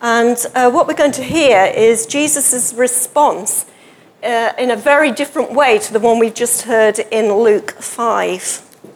And 0.00 0.36
uh, 0.54 0.70
what 0.70 0.86
we're 0.86 0.94
going 0.94 1.10
to 1.10 1.24
hear 1.24 1.64
is 1.64 2.06
Jesus' 2.06 2.72
response 2.72 3.66
uh, 4.22 4.52
in 4.56 4.70
a 4.70 4.76
very 4.76 5.10
different 5.10 5.52
way 5.52 5.80
to 5.80 5.92
the 5.92 5.98
one 5.98 6.20
we've 6.20 6.32
just 6.32 6.62
heard 6.62 7.00
in 7.10 7.34
Luke 7.34 7.72
5. 7.72 8.86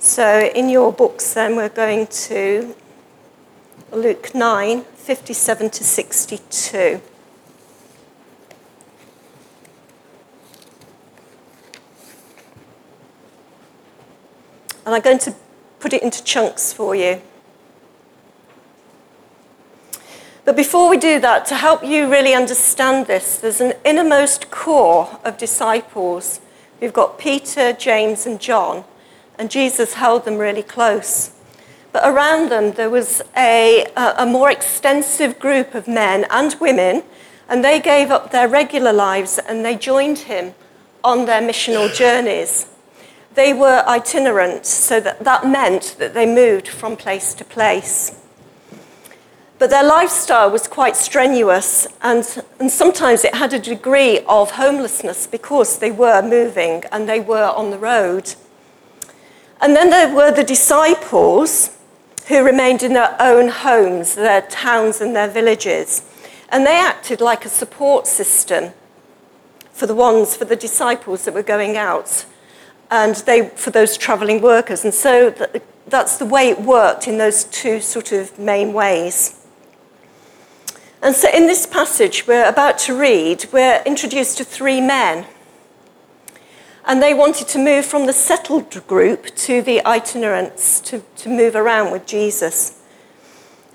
So, 0.00 0.50
in 0.52 0.68
your 0.68 0.92
books, 0.92 1.32
then, 1.32 1.54
we're 1.54 1.68
going 1.68 2.08
to 2.08 2.74
Luke 3.92 4.34
9 4.34 4.84
57 5.06 5.70
to 5.70 5.84
62. 5.84 7.00
And 14.84 14.94
I'm 14.94 15.00
going 15.00 15.20
to 15.20 15.32
put 15.78 15.92
it 15.92 16.02
into 16.02 16.24
chunks 16.24 16.72
for 16.72 16.96
you. 16.96 17.22
But 20.44 20.56
before 20.56 20.90
we 20.90 20.96
do 20.96 21.20
that, 21.20 21.46
to 21.46 21.54
help 21.54 21.84
you 21.84 22.10
really 22.10 22.34
understand 22.34 23.06
this, 23.06 23.38
there's 23.38 23.60
an 23.60 23.74
innermost 23.84 24.50
core 24.50 25.20
of 25.24 25.38
disciples. 25.38 26.40
We've 26.80 26.92
got 26.92 27.16
Peter, 27.16 27.72
James, 27.72 28.26
and 28.26 28.40
John, 28.40 28.82
and 29.38 29.52
Jesus 29.52 29.94
held 29.94 30.24
them 30.24 30.36
really 30.36 30.64
close. 30.64 31.35
But 31.96 32.12
around 32.12 32.50
them, 32.50 32.72
there 32.72 32.90
was 32.90 33.22
a, 33.34 33.86
a 33.96 34.26
more 34.26 34.50
extensive 34.50 35.38
group 35.38 35.74
of 35.74 35.88
men 35.88 36.26
and 36.28 36.54
women, 36.60 37.02
and 37.48 37.64
they 37.64 37.80
gave 37.80 38.10
up 38.10 38.32
their 38.32 38.48
regular 38.48 38.92
lives 38.92 39.38
and 39.38 39.64
they 39.64 39.76
joined 39.76 40.18
him 40.18 40.52
on 41.02 41.24
their 41.24 41.40
missional 41.40 41.90
journeys. 41.94 42.66
They 43.32 43.54
were 43.54 43.82
itinerant, 43.88 44.66
so 44.66 45.00
that, 45.00 45.24
that 45.24 45.48
meant 45.48 45.96
that 45.98 46.12
they 46.12 46.26
moved 46.26 46.68
from 46.68 46.98
place 46.98 47.32
to 47.32 47.46
place. 47.46 48.20
But 49.58 49.70
their 49.70 49.82
lifestyle 49.82 50.50
was 50.50 50.68
quite 50.68 50.96
strenuous, 50.96 51.86
and, 52.02 52.44
and 52.60 52.70
sometimes 52.70 53.24
it 53.24 53.36
had 53.36 53.54
a 53.54 53.58
degree 53.58 54.20
of 54.28 54.50
homelessness 54.50 55.26
because 55.26 55.78
they 55.78 55.92
were 55.92 56.20
moving 56.20 56.84
and 56.92 57.08
they 57.08 57.20
were 57.20 57.54
on 57.56 57.70
the 57.70 57.78
road. 57.78 58.34
And 59.62 59.74
then 59.74 59.88
there 59.88 60.14
were 60.14 60.30
the 60.30 60.44
disciples 60.44 61.72
who 62.28 62.44
remained 62.44 62.82
in 62.82 62.92
their 62.92 63.16
own 63.20 63.48
homes, 63.48 64.14
their 64.14 64.42
towns, 64.42 65.00
and 65.00 65.14
their 65.14 65.28
villages. 65.28 66.02
And 66.48 66.66
they 66.66 66.76
acted 66.76 67.20
like 67.20 67.44
a 67.44 67.48
support 67.48 68.06
system 68.06 68.72
for 69.72 69.86
the 69.86 69.94
ones, 69.94 70.36
for 70.36 70.44
the 70.44 70.56
disciples 70.56 71.24
that 71.24 71.34
were 71.34 71.42
going 71.42 71.76
out, 71.76 72.24
and 72.90 73.14
they, 73.16 73.48
for 73.50 73.70
those 73.70 73.96
travelling 73.96 74.40
workers. 74.40 74.84
And 74.84 74.94
so 74.94 75.34
that's 75.86 76.16
the 76.16 76.26
way 76.26 76.48
it 76.48 76.60
worked 76.60 77.06
in 77.06 77.18
those 77.18 77.44
two 77.44 77.80
sort 77.80 78.12
of 78.12 78.38
main 78.38 78.72
ways. 78.72 79.46
And 81.02 81.14
so 81.14 81.28
in 81.32 81.46
this 81.46 81.66
passage 81.66 82.26
we're 82.26 82.48
about 82.48 82.78
to 82.78 82.98
read, 82.98 83.46
we're 83.52 83.82
introduced 83.84 84.38
to 84.38 84.44
three 84.44 84.80
men. 84.80 85.26
And 86.86 87.02
they 87.02 87.14
wanted 87.14 87.48
to 87.48 87.58
move 87.58 87.84
from 87.84 88.06
the 88.06 88.12
settled 88.12 88.86
group 88.86 89.34
to 89.36 89.60
the 89.60 89.80
itinerants, 89.84 90.80
to, 90.82 91.02
to 91.16 91.28
move 91.28 91.56
around 91.56 91.90
with 91.90 92.06
Jesus. 92.06 92.80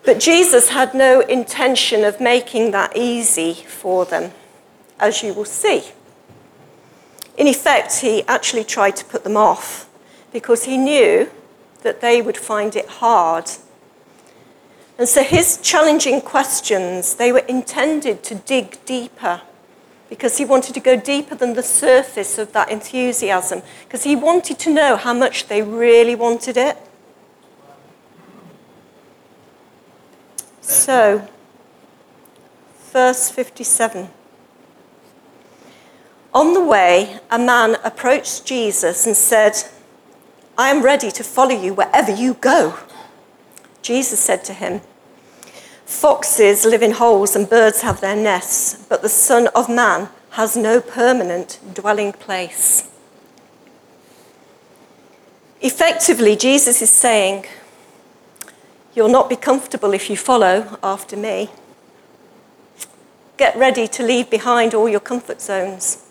But 0.04 0.20
Jesus 0.20 0.70
had 0.70 0.94
no 0.94 1.20
intention 1.20 2.04
of 2.04 2.22
making 2.22 2.72
that 2.72 2.96
easy 2.96 3.54
for 3.54 4.06
them, 4.06 4.32
as 5.00 5.22
you 5.22 5.34
will 5.34 5.46
see. 5.46 5.84
In 7.38 7.48
effect, 7.48 8.00
he 8.00 8.24
actually 8.24 8.64
tried 8.64 8.96
to 8.96 9.06
put 9.06 9.24
them 9.24 9.38
off 9.38 9.90
because 10.32 10.64
he 10.64 10.78
knew 10.78 11.30
that 11.84 12.02
they 12.02 12.22
would 12.22 12.38
find 12.38 12.76
it 12.76 12.88
hard 12.88 13.50
and 15.02 15.10
so 15.10 15.24
his 15.24 15.58
challenging 15.64 16.22
questions, 16.22 17.16
they 17.16 17.32
were 17.32 17.40
intended 17.40 18.22
to 18.22 18.36
dig 18.36 18.78
deeper 18.86 19.42
because 20.12 20.38
he 20.38 20.44
wanted 20.44 20.74
to 20.74 20.82
go 20.82 20.98
deeper 20.98 21.36
than 21.36 21.54
the 21.54 21.64
surface 21.64 22.38
of 22.38 22.52
that 22.52 22.70
enthusiasm 22.70 23.62
because 23.86 24.04
he 24.04 24.14
wanted 24.14 24.60
to 24.60 24.70
know 24.70 24.98
how 24.98 25.14
much 25.14 25.48
they 25.48 25.62
really 25.62 26.16
wanted 26.16 26.58
it. 26.58 26.78
So, 30.60 31.26
verse 32.92 33.32
57. 33.32 34.10
On 36.34 36.54
the 36.54 36.64
way, 36.64 37.18
a 37.30 37.40
man 37.40 37.78
approached 37.82 38.46
Jesus 38.46 39.08
and 39.08 39.16
said, 39.16 39.54
I 40.58 40.72
am 40.72 40.84
ready 40.84 41.10
to 41.12 41.24
follow 41.24 41.56
you 41.56 41.74
wherever 41.74 42.14
you 42.14 42.34
go. 42.34 42.78
Jesus 43.82 44.20
said 44.20 44.44
to 44.44 44.54
him, 44.54 44.82
Foxes 45.92 46.64
live 46.66 46.82
in 46.82 46.94
holes 46.94 47.36
and 47.36 47.48
birds 47.48 47.82
have 47.82 48.00
their 48.00 48.16
nests, 48.16 48.86
but 48.88 49.02
the 49.02 49.10
Son 49.10 49.50
of 49.54 49.68
Man 49.68 50.08
has 50.32 50.56
no 50.56 50.80
permanent 50.80 51.60
dwelling 51.74 52.14
place. 52.14 52.90
Effectively, 55.60 56.38
Jesus 56.38 56.82
is 56.82 56.90
saying, 56.90 57.46
You'll 58.96 59.10
not 59.10 59.30
be 59.30 59.36
comfortable 59.36 59.94
if 59.94 60.10
you 60.10 60.16
follow 60.16 60.80
after 60.82 61.18
me. 61.18 61.50
Get 63.38 63.56
ready 63.58 63.86
to 63.90 64.02
leave 64.02 64.30
behind 64.30 64.74
all 64.74 64.88
your 64.88 65.02
comfort 65.02 65.42
zones. 65.42 66.08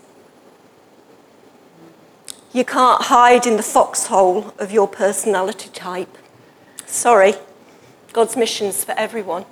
You 2.53 2.67
can't 2.67 3.05
hide 3.05 3.47
in 3.47 3.57
the 3.57 3.63
foxhole 3.63 4.55
of 4.59 4.71
your 4.71 4.87
personality 4.87 5.71
type. 5.71 6.19
Sorry, 6.87 7.35
God's 8.13 8.37
mission's 8.37 8.85
for 8.85 8.93
everyone. 8.93 9.47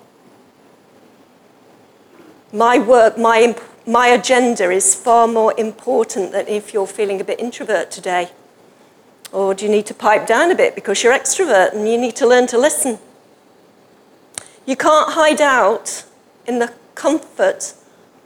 My 2.53 2.79
work, 2.79 3.19
my, 3.19 3.55
my 3.87 4.09
agenda 4.09 4.71
is 4.71 4.95
far 4.95 5.29
more 5.29 5.53
important 5.59 6.33
than 6.33 6.49
if 6.49 6.73
you're 6.73 6.87
feeling 6.87 7.21
a 7.21 7.25
bit 7.25 7.41
introvert 7.41 7.91
today. 7.91 8.31
Or 9.33 9.53
do 9.53 9.67
you 9.67 9.71
need 9.71 9.85
to 9.87 9.95
pipe 9.95 10.27
down 10.27 10.51
a 10.51 10.55
bit 10.55 10.75
because 10.75 11.03
you're 11.03 11.13
extrovert 11.13 11.75
and 11.75 11.87
you 11.87 11.99
need 11.99 12.17
to 12.17 12.27
learn 12.27 12.47
to 12.47 12.59
listen? 12.59 12.99
You 14.65 14.77
can't 14.77 15.13
hide 15.13 15.43
out 15.43 16.05
in 16.47 16.59
the 16.59 16.73
comfort 16.95 17.75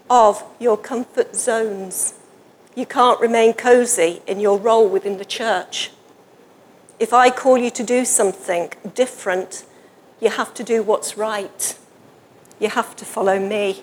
of 0.09 0.45
your 0.61 0.77
comfort 0.77 1.35
zones. 1.35 2.15
You 2.77 2.87
can't 2.87 3.21
remain 3.21 3.55
cozy 3.55 4.23
in 4.29 4.39
your 4.39 4.57
role 4.57 4.89
within 4.89 5.19
the 5.19 5.25
church. 5.25 5.91
If 7.01 7.13
I 7.13 7.31
call 7.31 7.59
you 7.59 7.71
to 7.71 7.83
do 7.83 8.05
something 8.05 8.73
different, 8.95 9.65
you 10.21 10.31
have 10.31 10.55
to 10.55 10.63
do 10.63 10.85
what's 10.85 11.19
right. 11.19 11.77
You 12.61 12.69
have 12.69 12.95
to 12.97 13.05
follow 13.05 13.41
me. 13.41 13.83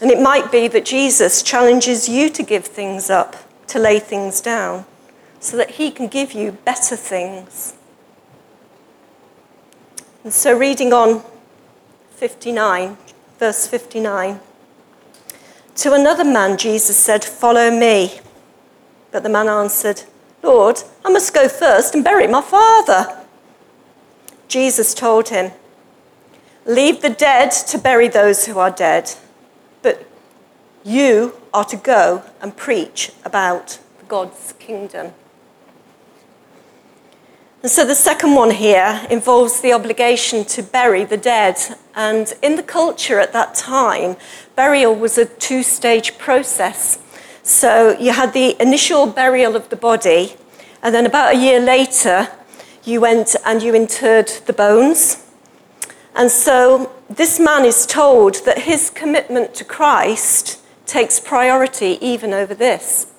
And 0.00 0.10
it 0.10 0.20
might 0.20 0.52
be 0.52 0.68
that 0.68 0.84
Jesus 0.84 1.42
challenges 1.42 2.08
you 2.08 2.28
to 2.30 2.42
give 2.42 2.66
things 2.66 3.10
up, 3.10 3.36
to 3.68 3.78
lay 3.78 3.98
things 3.98 4.40
down, 4.40 4.86
so 5.40 5.56
that 5.56 5.72
he 5.72 5.90
can 5.90 6.06
give 6.06 6.32
you 6.32 6.52
better 6.52 6.94
things. 6.94 7.74
And 10.22 10.32
so, 10.32 10.56
reading 10.56 10.92
on 10.92 11.22
59, 12.10 12.96
verse 13.38 13.66
59, 13.66 14.40
to 15.76 15.92
another 15.92 16.24
man, 16.24 16.58
Jesus 16.58 16.96
said, 16.96 17.24
Follow 17.24 17.70
me. 17.70 18.20
But 19.10 19.22
the 19.22 19.28
man 19.28 19.48
answered, 19.48 20.02
Lord, 20.42 20.82
I 21.04 21.10
must 21.10 21.34
go 21.34 21.48
first 21.48 21.94
and 21.94 22.04
bury 22.04 22.26
my 22.26 22.42
father. 22.42 23.24
Jesus 24.46 24.94
told 24.94 25.28
him, 25.30 25.52
Leave 26.66 27.00
the 27.00 27.10
dead 27.10 27.50
to 27.50 27.78
bury 27.78 28.08
those 28.08 28.46
who 28.46 28.58
are 28.58 28.70
dead 28.70 29.14
you 30.88 31.34
are 31.52 31.64
to 31.66 31.76
go 31.76 32.22
and 32.40 32.56
preach 32.56 33.12
about 33.24 33.78
God's 34.08 34.54
kingdom. 34.58 35.12
And 37.62 37.70
so 37.70 37.84
the 37.84 37.94
second 37.94 38.34
one 38.34 38.52
here 38.52 39.06
involves 39.10 39.60
the 39.60 39.72
obligation 39.72 40.44
to 40.46 40.62
bury 40.62 41.04
the 41.04 41.16
dead. 41.18 41.56
And 41.94 42.32
in 42.40 42.56
the 42.56 42.62
culture 42.62 43.18
at 43.18 43.34
that 43.34 43.54
time, 43.54 44.16
burial 44.56 44.94
was 44.94 45.18
a 45.18 45.26
two 45.26 45.62
stage 45.62 46.16
process. 46.16 46.98
So 47.42 47.98
you 47.98 48.12
had 48.12 48.32
the 48.32 48.56
initial 48.62 49.06
burial 49.06 49.56
of 49.56 49.68
the 49.68 49.76
body, 49.76 50.36
and 50.82 50.94
then 50.94 51.04
about 51.04 51.34
a 51.34 51.38
year 51.38 51.60
later, 51.60 52.28
you 52.84 53.00
went 53.00 53.36
and 53.44 53.62
you 53.62 53.74
interred 53.74 54.28
the 54.46 54.52
bones. 54.52 55.26
And 56.14 56.30
so 56.30 56.92
this 57.10 57.38
man 57.38 57.64
is 57.64 57.84
told 57.84 58.44
that 58.46 58.62
his 58.62 58.88
commitment 58.88 59.54
to 59.56 59.64
Christ 59.64 60.60
takes 60.88 61.20
priority 61.20 61.98
even 62.00 62.32
over 62.32 62.54
this. 62.54 63.12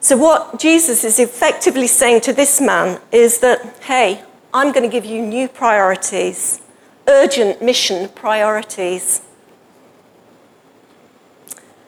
So, 0.00 0.16
what 0.16 0.58
Jesus 0.58 1.04
is 1.04 1.18
effectively 1.18 1.88
saying 1.88 2.22
to 2.22 2.32
this 2.32 2.60
man 2.60 3.00
is 3.12 3.40
that, 3.40 3.82
hey, 3.82 4.22
I'm 4.54 4.72
going 4.72 4.88
to 4.88 4.92
give 4.92 5.04
you 5.04 5.20
new 5.20 5.48
priorities 5.48 6.62
urgent 7.08 7.62
mission 7.62 8.08
priorities. 8.10 9.22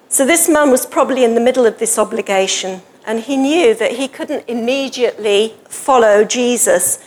So 0.09 0.27
this 0.27 0.49
man 0.49 0.70
was 0.70 0.87
probably 0.87 1.23
in 1.23 1.35
the 1.35 1.40
middle 1.40 1.66
of 1.66 1.79
this 1.79 1.99
obligation, 1.99 2.83
and 3.07 3.20
he 3.20 3.37
knew 3.37 3.75
that 3.75 3.92
he 3.92 4.09
couldn't 4.09 4.49
immediately 4.49 5.55
follow 5.68 6.25
Jesus 6.25 6.99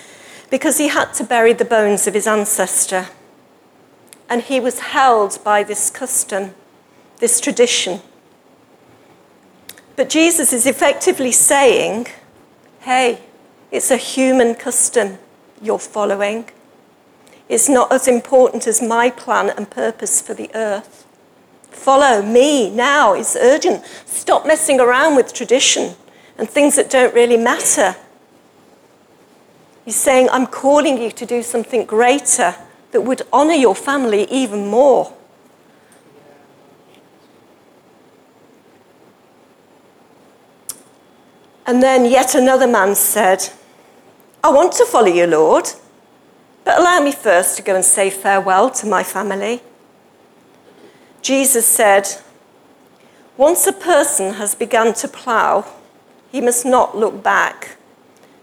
because 0.50 0.78
he 0.78 0.88
had 0.88 1.14
to 1.16 1.24
bury 1.24 1.54
the 1.54 1.66
bones 1.66 2.08
of 2.08 2.14
his 2.14 2.28
ancestor. 2.28 3.08
And 4.30 4.44
he 4.44 4.60
was 4.60 4.80
held 4.80 5.44
by 5.44 5.64
this 5.64 5.90
custom, 5.90 6.54
this 7.24 7.40
tradition. 7.40 8.02
But 9.96 10.10
Jesus 10.10 10.52
is 10.52 10.66
effectively 10.66 11.32
saying, 11.32 12.08
hey, 12.82 13.22
it's 13.72 13.92
a 13.92 13.96
human 13.96 14.56
custom 14.56 15.20
you're 15.62 15.80
following. 15.80 16.50
It's 17.48 17.70
not 17.70 17.94
as 17.94 18.10
important 18.10 18.68
as 18.68 18.82
my 18.82 19.10
plan 19.10 19.52
and 19.52 19.72
purpose 19.72 20.22
for 20.22 20.34
the 20.34 20.52
earth. 20.54 21.08
Follow 21.72 22.22
me 22.22 22.70
now. 22.70 23.14
It's 23.14 23.38
urgent. 23.38 23.86
Stop 24.06 24.46
messing 24.46 24.82
around 24.82 25.16
with 25.16 25.34
tradition 25.34 25.96
and 26.38 26.50
things 26.50 26.76
that 26.76 26.90
don't 26.90 27.16
really 27.16 27.38
matter. 27.38 27.96
He's 29.86 29.96
saying, 29.96 30.28
I'm 30.30 30.48
calling 30.48 31.02
you 31.02 31.10
to 31.12 31.26
do 31.26 31.42
something 31.42 31.86
greater 31.86 32.54
that 32.92 33.00
would 33.00 33.22
honor 33.32 33.54
your 33.54 33.76
family 33.76 34.30
even 34.30 34.68
more. 34.68 35.14
And 41.66 41.82
then 41.82 42.06
yet 42.06 42.36
another 42.36 42.68
man 42.68 42.96
said, 42.96 43.50
I 44.44 44.52
want 44.52 44.74
to 44.74 44.86
follow 44.86 45.08
you, 45.08 45.26
Lord, 45.26 45.70
but 46.66 46.80
allow 46.80 47.00
me 47.00 47.12
first 47.12 47.56
to 47.58 47.64
go 47.64 47.76
and 47.76 47.86
say 47.86 48.10
farewell 48.10 48.70
to 48.72 48.86
my 48.86 49.04
family. 49.04 49.62
Jesus 51.22 51.66
said, 51.66 52.10
Once 53.38 53.66
a 53.66 53.74
person 53.74 54.34
has 54.34 54.56
begun 54.56 54.94
to 54.96 55.08
plough, 55.08 55.66
he 56.32 56.42
must 56.42 56.66
not 56.66 56.98
look 56.98 57.24
back. 57.24 57.78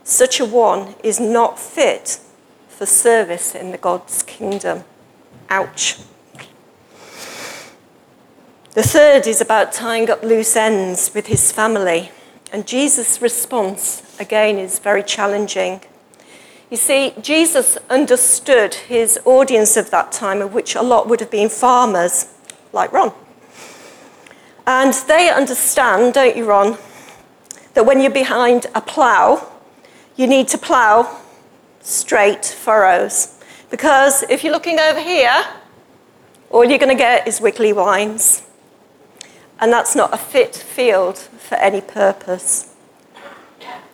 Such 0.02 0.40
a 0.40 0.46
one 0.46 0.94
is 1.04 1.20
not 1.20 1.58
fit 1.58 2.20
for 2.68 2.86
service 2.86 3.54
in 3.54 3.70
the 3.70 3.78
God's 3.78 4.22
kingdom. 4.22 4.84
Ouch. 5.50 5.98
The 8.72 8.82
third 8.82 9.26
is 9.26 9.40
about 9.40 9.72
tying 9.72 10.08
up 10.08 10.22
loose 10.22 10.56
ends 10.56 11.10
with 11.12 11.26
his 11.26 11.52
family. 11.52 12.10
And 12.52 12.66
Jesus' 12.66 13.22
response, 13.22 14.02
again, 14.18 14.58
is 14.58 14.78
very 14.78 15.02
challenging. 15.02 15.82
You 16.68 16.76
see, 16.76 17.12
Jesus 17.20 17.78
understood 17.88 18.74
his 18.74 19.18
audience 19.24 19.76
of 19.76 19.90
that 19.90 20.12
time, 20.12 20.42
of 20.42 20.52
which 20.52 20.74
a 20.74 20.82
lot 20.82 21.08
would 21.08 21.20
have 21.20 21.30
been 21.30 21.48
farmers 21.48 22.26
like 22.72 22.92
Ron. 22.92 23.12
And 24.66 24.94
they 25.08 25.30
understand, 25.30 26.14
don't 26.14 26.36
you, 26.36 26.44
Ron, 26.44 26.76
that 27.74 27.86
when 27.86 28.00
you're 28.00 28.10
behind 28.10 28.66
a 28.74 28.80
plough, 28.80 29.46
you 30.16 30.26
need 30.26 30.48
to 30.48 30.58
plough 30.58 31.20
straight 31.80 32.44
furrows. 32.44 33.36
Because 33.70 34.22
if 34.24 34.44
you're 34.44 34.52
looking 34.52 34.78
over 34.78 35.00
here, 35.00 35.44
all 36.50 36.64
you're 36.64 36.78
going 36.78 36.96
to 36.96 37.00
get 37.00 37.26
is 37.26 37.40
wiggly 37.40 37.72
lines. 37.72 38.42
And 39.60 39.72
that's 39.72 39.94
not 39.94 40.12
a 40.14 40.16
fit 40.16 40.56
field 40.56 41.18
for 41.18 41.56
any 41.56 41.82
purpose. 41.82 42.74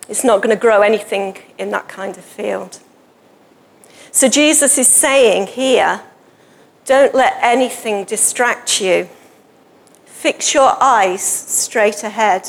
It's 0.09 0.23
not 0.23 0.41
going 0.41 0.55
to 0.55 0.61
grow 0.61 0.83
anything 0.83 1.39
in 1.59 1.71
that 1.71 1.89
kind 1.89 2.17
of 2.17 2.25
field. 2.25 2.79
So 4.13 4.29
Jesus 4.29 4.79
is 4.79 4.89
saying 4.89 5.49
here 5.49 6.03
don't 6.85 7.15
let 7.15 7.37
anything 7.43 8.05
distract 8.05 8.81
you. 8.81 9.09
Fix 10.05 10.55
your 10.55 10.81
eyes 10.81 11.21
straight 11.21 12.05
ahead. 12.05 12.49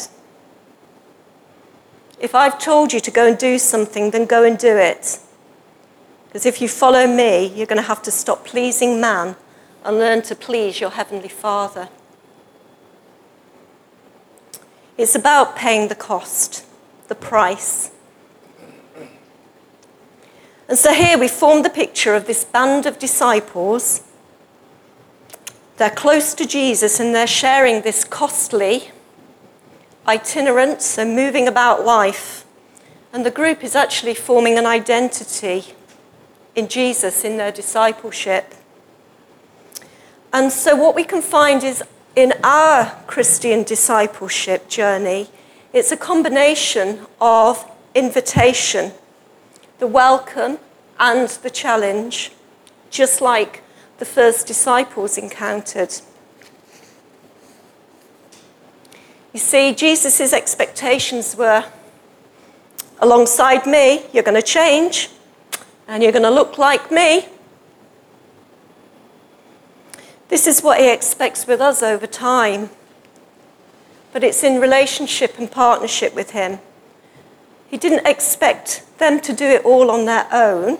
If 2.19 2.35
I've 2.35 2.59
told 2.59 2.93
you 2.93 2.99
to 2.99 3.11
go 3.11 3.27
and 3.27 3.37
do 3.37 3.57
something, 3.57 4.11
then 4.11 4.25
go 4.25 4.43
and 4.43 4.57
do 4.57 4.77
it. 4.77 5.19
Because 6.27 6.45
if 6.45 6.61
you 6.61 6.67
follow 6.67 7.07
me, 7.07 7.47
you're 7.47 7.65
going 7.65 7.81
to 7.81 7.87
have 7.87 8.03
to 8.03 8.11
stop 8.11 8.45
pleasing 8.45 9.01
man 9.01 9.35
and 9.83 9.97
learn 9.97 10.21
to 10.23 10.35
please 10.35 10.79
your 10.79 10.91
Heavenly 10.91 11.29
Father. 11.29 11.89
It's 14.97 15.15
about 15.15 15.55
paying 15.55 15.87
the 15.87 15.95
cost, 15.95 16.65
the 17.07 17.15
price. 17.15 17.91
And 20.67 20.77
so 20.77 20.93
here 20.93 21.17
we 21.17 21.27
form 21.27 21.63
the 21.63 21.69
picture 21.69 22.15
of 22.15 22.27
this 22.27 22.43
band 22.43 22.85
of 22.85 22.99
disciples 22.99 24.03
they're 25.77 25.89
close 25.91 26.33
to 26.33 26.45
Jesus 26.47 26.99
and 26.99 27.13
they're 27.13 27.27
sharing 27.27 27.83
this 27.83 28.03
costly, 28.03 28.89
itinerant, 30.07 30.95
and 30.97 31.15
moving 31.15 31.47
about 31.47 31.85
life. 31.85 32.45
And 33.13 33.23
the 33.23 33.31
group 33.31 33.63
is 33.63 33.75
actually 33.75 34.15
forming 34.15 34.57
an 34.57 34.65
identity 34.65 35.75
in 36.55 36.67
Jesus 36.67 37.23
in 37.23 37.37
their 37.37 37.51
discipleship. 37.51 38.55
And 40.33 40.51
so, 40.51 40.75
what 40.75 40.95
we 40.95 41.03
can 41.03 41.21
find 41.21 41.63
is 41.63 41.83
in 42.17 42.33
our 42.43 42.89
Christian 43.05 43.61
discipleship 43.61 44.67
journey, 44.67 45.29
it's 45.71 45.91
a 45.91 45.95
combination 45.97 47.05
of 47.21 47.63
invitation, 47.93 48.91
the 49.77 49.85
welcome, 49.85 50.57
and 50.99 51.29
the 51.29 51.49
challenge, 51.51 52.31
just 52.89 53.21
like 53.21 53.61
the 53.99 54.05
first 54.05 54.47
disciples 54.47 55.15
encountered. 55.19 55.93
You 59.31 59.39
see, 59.39 59.75
Jesus' 59.75 60.33
expectations 60.33 61.35
were 61.35 61.65
alongside 62.97 63.67
me, 63.67 64.07
you're 64.11 64.23
going 64.23 64.41
to 64.41 64.41
change, 64.41 65.11
and 65.87 66.01
you're 66.01 66.11
going 66.11 66.23
to 66.23 66.31
look 66.31 66.57
like 66.57 66.89
me. 66.89 67.27
This 70.29 70.47
is 70.47 70.61
what 70.61 70.79
he 70.79 70.91
expects 70.91 71.47
with 71.47 71.61
us 71.61 71.81
over 71.81 72.07
time. 72.07 72.69
But 74.11 74.23
it's 74.23 74.43
in 74.43 74.59
relationship 74.59 75.37
and 75.37 75.49
partnership 75.49 76.13
with 76.13 76.31
him. 76.31 76.59
He 77.69 77.77
didn't 77.77 78.07
expect 78.07 78.83
them 78.97 79.19
to 79.21 79.33
do 79.33 79.45
it 79.45 79.65
all 79.65 79.91
on 79.91 80.05
their 80.05 80.27
own. 80.31 80.77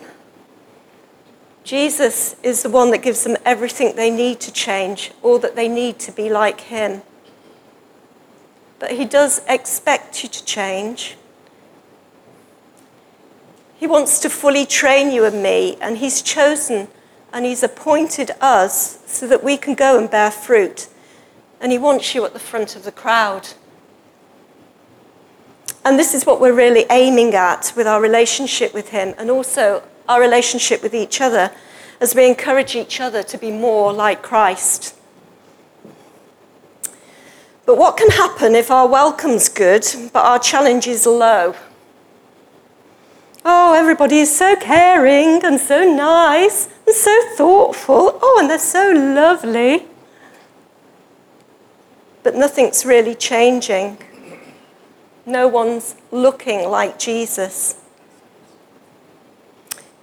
Jesus 1.68 2.34
is 2.42 2.62
the 2.62 2.70
one 2.70 2.90
that 2.92 3.02
gives 3.02 3.24
them 3.24 3.36
everything 3.44 3.94
they 3.94 4.10
need 4.10 4.40
to 4.40 4.50
change, 4.50 5.12
all 5.22 5.38
that 5.40 5.54
they 5.54 5.68
need 5.68 5.98
to 5.98 6.10
be 6.10 6.30
like 6.30 6.62
Him. 6.62 7.02
But 8.78 8.92
He 8.92 9.04
does 9.04 9.42
expect 9.46 10.22
you 10.22 10.30
to 10.30 10.44
change. 10.46 11.18
He 13.76 13.86
wants 13.86 14.18
to 14.20 14.30
fully 14.30 14.64
train 14.64 15.10
you 15.10 15.26
and 15.26 15.42
me, 15.42 15.76
and 15.78 15.98
He's 15.98 16.22
chosen 16.22 16.88
and 17.32 17.44
He's 17.44 17.62
appointed 17.62 18.30
us 18.40 18.98
so 19.06 19.26
that 19.26 19.44
we 19.44 19.56
can 19.56 19.74
go 19.74 19.98
and 19.98 20.10
bear 20.10 20.30
fruit. 20.30 20.88
And 21.60 21.72
He 21.72 21.78
wants 21.78 22.14
you 22.14 22.24
at 22.24 22.32
the 22.32 22.38
front 22.38 22.76
of 22.76 22.84
the 22.84 22.92
crowd. 22.92 23.48
And 25.84 25.98
this 25.98 26.14
is 26.14 26.26
what 26.26 26.40
we're 26.40 26.52
really 26.52 26.84
aiming 26.90 27.34
at 27.34 27.72
with 27.76 27.86
our 27.86 28.00
relationship 28.00 28.74
with 28.74 28.90
Him 28.90 29.14
and 29.18 29.30
also 29.30 29.82
our 30.08 30.20
relationship 30.20 30.82
with 30.82 30.94
each 30.94 31.20
other 31.20 31.50
as 32.00 32.14
we 32.14 32.26
encourage 32.26 32.74
each 32.74 33.00
other 33.00 33.22
to 33.22 33.38
be 33.38 33.50
more 33.50 33.92
like 33.92 34.22
Christ. 34.22 34.94
But 37.66 37.76
what 37.76 37.98
can 37.98 38.10
happen 38.10 38.54
if 38.54 38.70
our 38.70 38.88
welcome's 38.88 39.48
good, 39.48 39.84
but 40.12 40.24
our 40.24 40.38
challenge 40.38 40.86
is 40.86 41.04
low? 41.04 41.54
Oh, 43.44 43.74
everybody 43.74 44.18
is 44.18 44.34
so 44.34 44.56
caring 44.56 45.44
and 45.44 45.60
so 45.60 45.84
nice 45.84 46.68
and 46.88 46.96
so 46.96 47.20
thoughtful. 47.36 48.18
Oh, 48.22 48.38
and 48.40 48.48
they're 48.48 48.58
so 48.58 48.92
lovely. 48.92 49.84
But 52.22 52.34
nothing's 52.34 52.86
really 52.86 53.14
changing. 53.14 53.98
No 55.26 55.46
one's 55.48 55.96
looking 56.10 56.66
like 56.70 56.98
Jesus. 56.98 57.78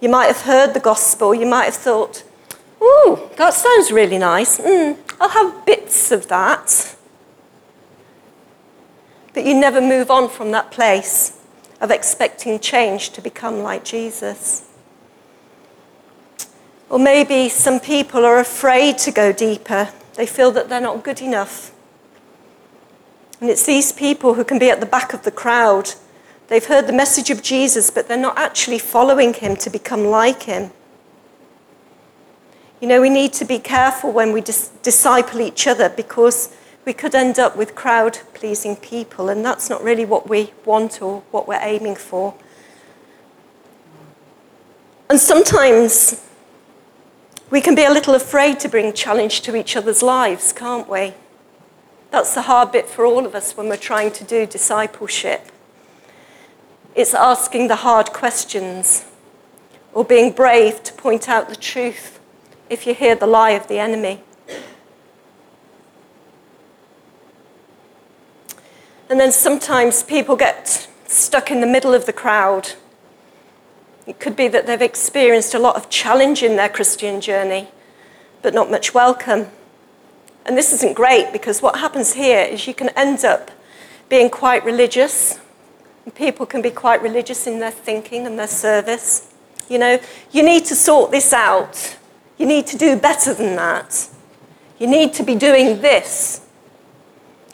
You 0.00 0.08
might 0.08 0.26
have 0.26 0.42
heard 0.42 0.74
the 0.74 0.80
gospel, 0.80 1.34
you 1.34 1.46
might 1.46 1.64
have 1.64 1.74
thought, 1.74 2.22
ooh, 2.80 3.30
that 3.36 3.52
sounds 3.52 3.90
really 3.90 4.18
nice. 4.18 4.60
Mm, 4.60 4.96
I'll 5.20 5.30
have 5.30 5.66
bits 5.66 6.12
of 6.12 6.28
that. 6.28 6.94
But 9.34 9.44
you 9.44 9.58
never 9.58 9.80
move 9.80 10.08
on 10.08 10.28
from 10.28 10.52
that 10.52 10.70
place 10.70 11.40
of 11.80 11.90
expecting 11.90 12.60
change 12.60 13.10
to 13.10 13.20
become 13.20 13.58
like 13.64 13.84
Jesus. 13.84 14.65
Or 16.88 16.98
maybe 16.98 17.48
some 17.48 17.80
people 17.80 18.24
are 18.24 18.38
afraid 18.38 18.98
to 18.98 19.10
go 19.10 19.32
deeper. 19.32 19.90
They 20.14 20.26
feel 20.26 20.50
that 20.52 20.68
they're 20.68 20.80
not 20.80 21.02
good 21.02 21.20
enough. 21.20 21.72
And 23.40 23.50
it's 23.50 23.66
these 23.66 23.92
people 23.92 24.34
who 24.34 24.44
can 24.44 24.58
be 24.58 24.70
at 24.70 24.80
the 24.80 24.86
back 24.86 25.12
of 25.12 25.22
the 25.22 25.30
crowd 25.30 25.94
They've 26.48 26.64
heard 26.64 26.86
the 26.86 26.92
message 26.92 27.30
of 27.30 27.42
Jesus, 27.42 27.90
but 27.90 28.06
they're 28.06 28.16
not 28.16 28.38
actually 28.38 28.78
following 28.78 29.34
him 29.34 29.56
to 29.56 29.70
become 29.70 30.04
like 30.04 30.44
him. 30.44 30.70
You 32.80 32.86
know, 32.86 33.00
we 33.00 33.10
need 33.10 33.32
to 33.34 33.44
be 33.44 33.58
careful 33.58 34.12
when 34.12 34.32
we 34.32 34.40
dis- 34.40 34.68
disciple 34.82 35.40
each 35.40 35.66
other 35.66 35.88
because 35.88 36.54
we 36.84 36.92
could 36.92 37.16
end 37.16 37.40
up 37.40 37.56
with 37.56 37.74
crowd 37.74 38.20
pleasing 38.32 38.76
people, 38.76 39.28
and 39.28 39.44
that's 39.44 39.68
not 39.68 39.82
really 39.82 40.04
what 40.04 40.28
we 40.28 40.52
want 40.64 41.02
or 41.02 41.22
what 41.32 41.48
we're 41.48 41.58
aiming 41.60 41.96
for. 41.96 42.34
And 45.10 45.18
sometimes 45.18 46.22
we 47.50 47.60
can 47.60 47.74
be 47.74 47.84
a 47.84 47.90
little 47.90 48.14
afraid 48.14 48.58
to 48.60 48.68
bring 48.68 48.92
challenge 48.92 49.40
to 49.42 49.54
each 49.54 49.76
other's 49.76 50.02
lives, 50.02 50.52
can't 50.52 50.88
we? 50.88 51.14
That's 52.10 52.34
the 52.34 52.42
hard 52.42 52.72
bit 52.72 52.88
for 52.88 53.04
all 53.04 53.26
of 53.26 53.34
us 53.34 53.56
when 53.56 53.68
we're 53.68 53.76
trying 53.76 54.10
to 54.12 54.24
do 54.24 54.46
discipleship. 54.46 55.52
It's 56.94 57.14
asking 57.14 57.68
the 57.68 57.76
hard 57.76 58.12
questions 58.12 59.04
or 59.92 60.04
being 60.04 60.32
brave 60.32 60.82
to 60.84 60.92
point 60.94 61.28
out 61.28 61.48
the 61.48 61.56
truth 61.56 62.18
if 62.68 62.86
you 62.86 62.94
hear 62.94 63.14
the 63.14 63.26
lie 63.26 63.50
of 63.50 63.68
the 63.68 63.78
enemy. 63.78 64.22
And 69.08 69.20
then 69.20 69.30
sometimes 69.30 70.02
people 70.02 70.36
get 70.36 70.88
stuck 71.06 71.50
in 71.50 71.60
the 71.60 71.66
middle 71.66 71.94
of 71.94 72.06
the 72.06 72.12
crowd. 72.12 72.72
It 74.06 74.20
could 74.20 74.36
be 74.36 74.46
that 74.48 74.66
they've 74.66 74.80
experienced 74.80 75.54
a 75.54 75.58
lot 75.58 75.76
of 75.76 75.90
challenge 75.90 76.42
in 76.42 76.56
their 76.56 76.68
Christian 76.68 77.20
journey, 77.20 77.68
but 78.40 78.54
not 78.54 78.70
much 78.70 78.94
welcome. 78.94 79.48
And 80.44 80.56
this 80.56 80.72
isn't 80.72 80.94
great 80.94 81.32
because 81.32 81.60
what 81.60 81.80
happens 81.80 82.14
here 82.14 82.42
is 82.42 82.68
you 82.68 82.74
can 82.74 82.90
end 82.90 83.24
up 83.24 83.50
being 84.08 84.30
quite 84.30 84.64
religious. 84.64 85.40
People 86.14 86.46
can 86.46 86.62
be 86.62 86.70
quite 86.70 87.02
religious 87.02 87.48
in 87.48 87.58
their 87.58 87.72
thinking 87.72 88.26
and 88.26 88.38
their 88.38 88.46
service. 88.46 89.34
You 89.68 89.78
know, 89.78 89.98
you 90.30 90.44
need 90.44 90.64
to 90.66 90.76
sort 90.76 91.10
this 91.10 91.32
out. 91.32 91.96
You 92.38 92.46
need 92.46 92.68
to 92.68 92.78
do 92.78 92.96
better 92.96 93.34
than 93.34 93.56
that. 93.56 94.08
You 94.78 94.86
need 94.86 95.14
to 95.14 95.24
be 95.24 95.34
doing 95.34 95.80
this. 95.80 96.46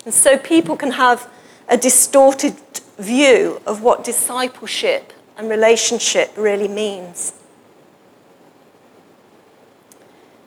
And 0.05 0.12
so 0.12 0.37
people 0.37 0.77
can 0.77 0.91
have 0.91 1.31
a 1.69 1.79
distorted 1.79 2.57
view 2.99 3.62
of 3.65 3.83
what 3.83 4.05
discipleship 4.05 5.12
and 5.37 5.49
relationship 5.49 6.33
really 6.37 6.68
means. 6.68 7.33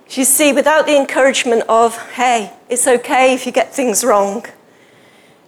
You 0.10 0.24
see, 0.24 0.54
without 0.54 0.86
the 0.86 0.96
encouragement 0.96 1.64
of, 1.68 1.98
hey, 2.12 2.54
it's 2.70 2.88
okay 2.88 3.34
if 3.34 3.46
you 3.46 3.52
get 3.52 3.74
things 3.74 4.04
wrong, 4.04 4.46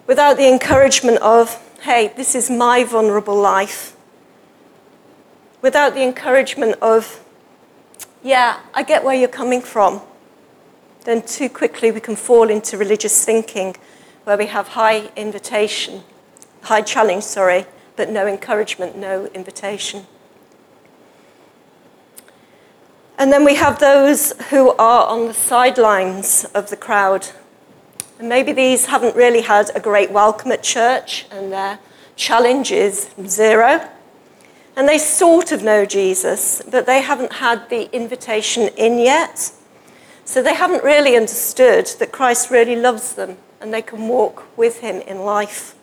without 0.08 0.36
the 0.38 0.47
encouragement 0.47 1.19
of, 1.19 1.56
hey, 1.82 2.12
this 2.17 2.36
is 2.36 2.50
my 2.50 2.84
vulnerable 2.84 3.36
life, 3.36 3.95
without 5.62 5.93
the 5.93 6.04
encouragement 6.04 6.76
of, 6.82 7.23
yeah, 8.23 8.60
I 8.73 8.84
get 8.84 9.04
where 9.04 9.15
you're 9.15 9.30
coming 9.30 9.62
from, 9.62 10.02
then 11.06 11.21
too 11.21 11.47
quickly 11.47 11.91
we 11.91 12.02
can 12.02 12.17
fall 12.17 12.50
into 12.50 12.78
religious 12.78 13.23
thinking 13.23 13.76
where 14.26 14.38
we 14.38 14.47
have 14.47 14.69
high 14.69 15.10
invitation, 15.15 16.04
high 16.63 16.82
challenge, 16.82 17.23
sorry, 17.23 17.65
but 17.97 18.10
no 18.10 18.25
encouragement, 18.25 18.97
no 18.97 19.25
invitation. 19.33 20.05
And 23.17 23.33
then 23.33 23.43
we 23.43 23.55
have 23.55 23.79
those 23.79 24.31
who 24.51 24.71
are 24.73 25.07
on 25.07 25.27
the 25.27 25.33
sidelines 25.33 26.45
of 26.53 26.69
the 26.69 26.77
crowd. 26.77 27.27
And 28.19 28.29
maybe 28.29 28.53
these 28.53 28.86
haven't 28.86 29.15
really 29.15 29.41
had 29.41 29.71
a 29.75 29.79
great 29.79 30.12
welcome 30.12 30.51
at 30.51 30.63
church, 30.63 31.25
and 31.31 31.51
their 31.51 31.79
challenge 32.15 32.71
is 32.71 33.10
zero. 33.25 33.89
And 34.75 34.88
they 34.88 34.99
sort 34.99 35.51
of 35.51 35.63
know 35.63 35.86
Jesus, 35.86 36.62
but 36.69 36.86
they 36.86 37.01
haven't 37.01 37.33
had 37.33 37.67
the 37.69 37.93
invitation 37.93 38.69
in 38.77 38.99
yet. 38.99 39.51
So 40.23 40.43
they 40.43 40.53
haven't 40.53 40.83
really 40.83 41.15
understood 41.15 41.88
that 41.99 42.12
Christ 42.12 42.51
really 42.51 42.75
loves 42.75 43.13
them 43.13 43.38
and 43.60 43.73
they 43.73 43.81
can 43.81 44.07
walk 44.07 44.45
with 44.57 44.81
him 44.81 45.01
in 45.01 45.19
life. 45.19 45.73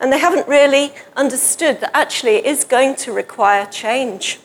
And 0.00 0.12
they 0.12 0.18
haven't 0.18 0.48
really 0.48 0.92
understood 1.14 1.80
that 1.80 1.94
actually 1.94 2.36
it 2.36 2.46
is 2.46 2.64
going 2.64 2.96
to 2.96 3.12
require 3.12 3.66
change. 3.66 4.40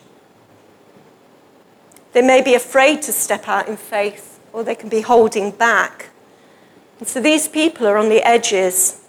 They 2.14 2.22
may 2.22 2.42
be 2.42 2.54
afraid 2.54 3.02
to 3.04 3.12
step 3.12 3.48
out 3.48 3.68
in 3.68 3.78
faith, 3.78 4.40
or 4.54 4.64
they 4.64 4.76
can 4.76 4.90
be 4.90 5.02
holding 5.02 5.52
back. 5.52 6.10
And 7.00 7.08
so 7.08 7.22
these 7.22 7.48
people 7.48 7.88
are 7.88 7.98
on 7.98 8.10
the 8.10 8.26
edges, 8.26 9.02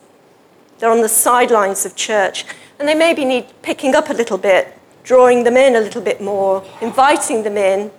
they're 0.79 0.91
on 0.91 1.03
the 1.03 1.09
sidelines 1.09 1.85
of 1.85 1.97
church, 1.97 2.45
and 2.79 2.89
they 2.89 2.95
maybe 2.95 3.25
need 3.25 3.47
picking 3.63 3.95
up 3.95 4.11
a 4.11 4.13
little 4.13 4.39
bit, 4.39 4.77
drawing 5.05 5.45
them 5.45 5.57
in 5.57 5.77
a 5.77 5.81
little 5.81 6.03
bit 6.03 6.21
more, 6.21 6.65
inviting 6.81 7.43
them 7.43 7.57
in, 7.57 7.91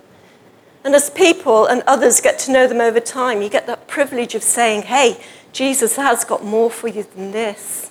and 0.84 0.94
as 0.94 1.10
people 1.10 1.66
and 1.66 1.82
others 1.86 2.20
get 2.20 2.38
to 2.40 2.52
know 2.52 2.66
them 2.66 2.80
over 2.80 3.00
time, 3.00 3.42
you 3.42 3.48
get 3.48 3.66
that 3.66 3.88
privilege 3.88 4.34
of 4.34 4.42
saying, 4.42 4.82
hey, 4.82 5.20
Jesus 5.52 5.96
has 5.96 6.24
got 6.24 6.44
more 6.44 6.70
for 6.70 6.88
you 6.88 7.02
than 7.02 7.32
this. 7.32 7.90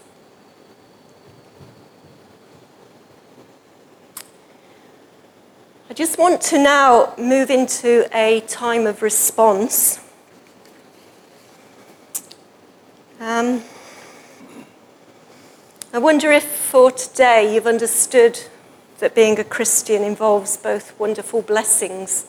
Just 5.97 6.19
want 6.19 6.39
to 6.39 6.59
now 6.59 7.11
move 7.17 7.49
into 7.49 8.07
a 8.15 8.41
time 8.41 8.85
of 8.85 9.01
response. 9.01 9.99
Um, 13.19 13.63
I 15.91 15.97
wonder 15.97 16.31
if 16.31 16.43
for 16.43 16.91
today 16.91 17.51
you've 17.51 17.65
understood 17.65 18.39
that 18.99 19.15
being 19.15 19.39
a 19.39 19.43
Christian 19.43 20.03
involves 20.03 20.55
both 20.55 20.93
wonderful 20.99 21.41
blessings 21.41 22.27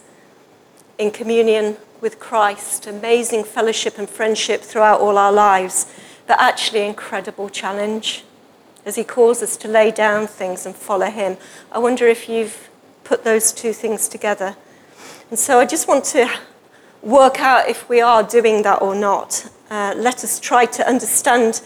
in 0.96 1.10
communion 1.10 1.76
with 2.00 2.18
Christ, 2.18 2.86
amazing 2.86 3.44
fellowship 3.44 3.98
and 3.98 4.08
friendship 4.08 4.62
throughout 4.62 5.02
all 5.02 5.18
our 5.18 5.30
lives, 5.30 5.94
but 6.26 6.40
actually 6.40 6.86
incredible 6.86 7.50
challenge 7.50 8.24
as 8.86 8.96
He 8.96 9.04
calls 9.04 9.42
us 9.42 9.58
to 9.58 9.68
lay 9.68 9.90
down 9.90 10.26
things 10.26 10.64
and 10.64 10.74
follow 10.74 11.10
Him. 11.10 11.36
I 11.70 11.78
wonder 11.78 12.06
if 12.06 12.30
you've 12.30 12.67
put 13.08 13.24
those 13.24 13.52
two 13.52 13.72
things 13.72 14.06
together. 14.06 14.54
And 15.30 15.38
so 15.38 15.58
I 15.58 15.64
just 15.64 15.88
want 15.88 16.04
to 16.16 16.28
work 17.02 17.40
out 17.40 17.66
if 17.66 17.88
we 17.88 18.02
are 18.02 18.22
doing 18.22 18.62
that 18.64 18.82
or 18.82 18.94
not. 18.94 19.50
Uh, 19.70 19.94
let 19.96 20.22
us 20.24 20.38
try 20.38 20.66
to 20.66 20.86
understand 20.86 21.62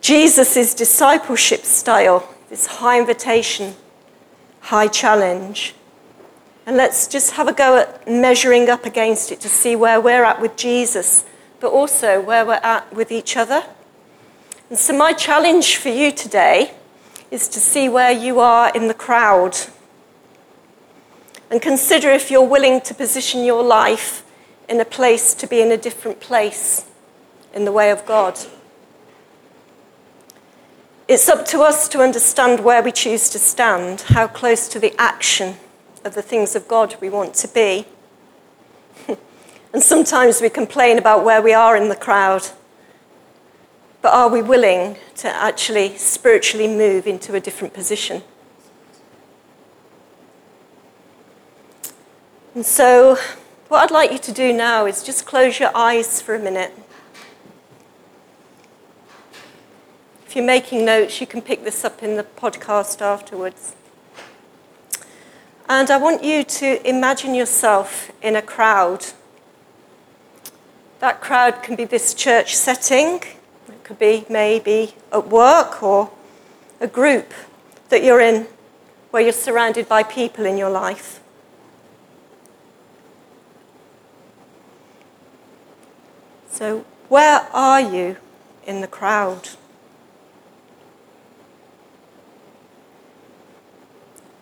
Jesus' 0.00 0.72
discipleship 0.72 1.62
style, 1.64 2.32
this 2.48 2.66
high 2.66 3.00
invitation, 3.00 3.74
high 4.60 4.86
challenge. 4.86 5.74
And 6.64 6.76
let's 6.76 7.08
just 7.08 7.32
have 7.32 7.48
a 7.48 7.52
go 7.52 7.78
at 7.78 8.08
measuring 8.08 8.68
up 8.70 8.86
against 8.86 9.32
it 9.32 9.40
to 9.40 9.48
see 9.48 9.74
where 9.74 10.00
we're 10.00 10.22
at 10.22 10.40
with 10.40 10.56
Jesus, 10.56 11.24
but 11.58 11.72
also 11.72 12.20
where 12.20 12.46
we're 12.46 12.62
at 12.62 12.94
with 12.94 13.10
each 13.10 13.36
other. 13.36 13.64
And 14.70 14.78
so, 14.78 14.96
my 14.96 15.12
challenge 15.12 15.76
for 15.76 15.90
you 15.90 16.12
today 16.12 16.72
is 17.32 17.48
to 17.48 17.58
see 17.58 17.88
where 17.88 18.12
you 18.12 18.38
are 18.38 18.70
in 18.74 18.86
the 18.86 18.94
crowd 18.94 19.56
and 21.54 21.62
consider 21.62 22.10
if 22.10 22.32
you're 22.32 22.42
willing 22.42 22.80
to 22.80 22.92
position 22.92 23.44
your 23.44 23.62
life 23.62 24.24
in 24.68 24.80
a 24.80 24.84
place 24.84 25.34
to 25.34 25.46
be 25.46 25.60
in 25.60 25.70
a 25.70 25.76
different 25.76 26.18
place 26.18 26.84
in 27.52 27.64
the 27.64 27.70
way 27.70 27.92
of 27.92 28.04
God. 28.04 28.36
It's 31.06 31.28
up 31.28 31.46
to 31.46 31.60
us 31.60 31.88
to 31.90 32.00
understand 32.00 32.64
where 32.64 32.82
we 32.82 32.90
choose 32.90 33.30
to 33.30 33.38
stand, 33.38 34.00
how 34.00 34.26
close 34.26 34.66
to 34.66 34.80
the 34.80 35.00
action 35.00 35.54
of 36.04 36.16
the 36.16 36.22
things 36.22 36.56
of 36.56 36.66
God 36.66 36.96
we 37.00 37.08
want 37.08 37.34
to 37.34 37.46
be. 37.46 37.86
and 39.72 39.80
sometimes 39.80 40.40
we 40.40 40.50
complain 40.50 40.98
about 40.98 41.22
where 41.22 41.40
we 41.40 41.52
are 41.52 41.76
in 41.76 41.88
the 41.88 41.94
crowd. 41.94 42.48
But 44.02 44.12
are 44.12 44.28
we 44.28 44.42
willing 44.42 44.96
to 45.18 45.28
actually 45.28 45.96
spiritually 45.98 46.66
move 46.66 47.06
into 47.06 47.36
a 47.36 47.40
different 47.40 47.74
position? 47.74 48.24
And 52.54 52.64
so, 52.64 53.18
what 53.66 53.82
I'd 53.82 53.90
like 53.90 54.12
you 54.12 54.18
to 54.18 54.32
do 54.32 54.52
now 54.52 54.86
is 54.86 55.02
just 55.02 55.26
close 55.26 55.58
your 55.58 55.76
eyes 55.76 56.22
for 56.22 56.36
a 56.36 56.38
minute. 56.38 56.72
If 60.24 60.36
you're 60.36 60.44
making 60.44 60.84
notes, 60.84 61.20
you 61.20 61.26
can 61.26 61.42
pick 61.42 61.64
this 61.64 61.84
up 61.84 62.00
in 62.00 62.16
the 62.16 62.22
podcast 62.22 63.02
afterwards. 63.02 63.74
And 65.68 65.90
I 65.90 65.96
want 65.96 66.22
you 66.22 66.44
to 66.44 66.88
imagine 66.88 67.34
yourself 67.34 68.12
in 68.22 68.36
a 68.36 68.42
crowd. 68.42 69.04
That 71.00 71.20
crowd 71.20 71.60
can 71.60 71.74
be 71.74 71.84
this 71.84 72.14
church 72.14 72.54
setting, 72.54 73.16
it 73.66 73.82
could 73.82 73.98
be 73.98 74.26
maybe 74.30 74.94
at 75.12 75.26
work 75.26 75.82
or 75.82 76.12
a 76.80 76.86
group 76.86 77.34
that 77.88 78.04
you're 78.04 78.20
in 78.20 78.46
where 79.10 79.24
you're 79.24 79.32
surrounded 79.32 79.88
by 79.88 80.04
people 80.04 80.44
in 80.44 80.56
your 80.56 80.70
life. 80.70 81.20
So, 86.54 86.84
where 87.08 87.48
are 87.52 87.80
you 87.80 88.16
in 88.64 88.80
the 88.80 88.86
crowd? 88.86 89.48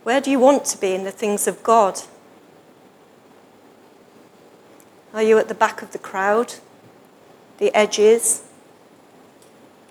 Where 0.02 0.20
do 0.20 0.30
you 0.30 0.38
want 0.38 0.66
to 0.66 0.78
be 0.78 0.92
in 0.92 1.04
the 1.04 1.10
things 1.10 1.46
of 1.46 1.62
God? 1.62 2.02
Are 5.14 5.22
you 5.22 5.38
at 5.38 5.48
the 5.48 5.54
back 5.54 5.80
of 5.80 5.92
the 5.92 5.98
crowd, 5.98 6.56
the 7.56 7.74
edges, 7.74 8.42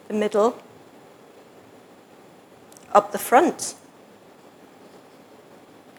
the 0.07 0.13
middle, 0.13 0.61
up 2.93 3.13
the 3.13 3.17
front? 3.17 3.73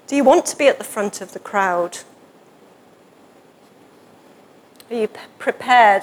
Do 0.07 0.15
you 0.15 0.23
want 0.23 0.47
to 0.47 0.57
be 0.57 0.69
at 0.69 0.79
the 0.79 0.85
front 0.85 1.21
of 1.21 1.33
the 1.33 1.41
crowd? 1.41 1.99
Are 4.93 4.95
you 4.95 5.09
prepared 5.39 6.03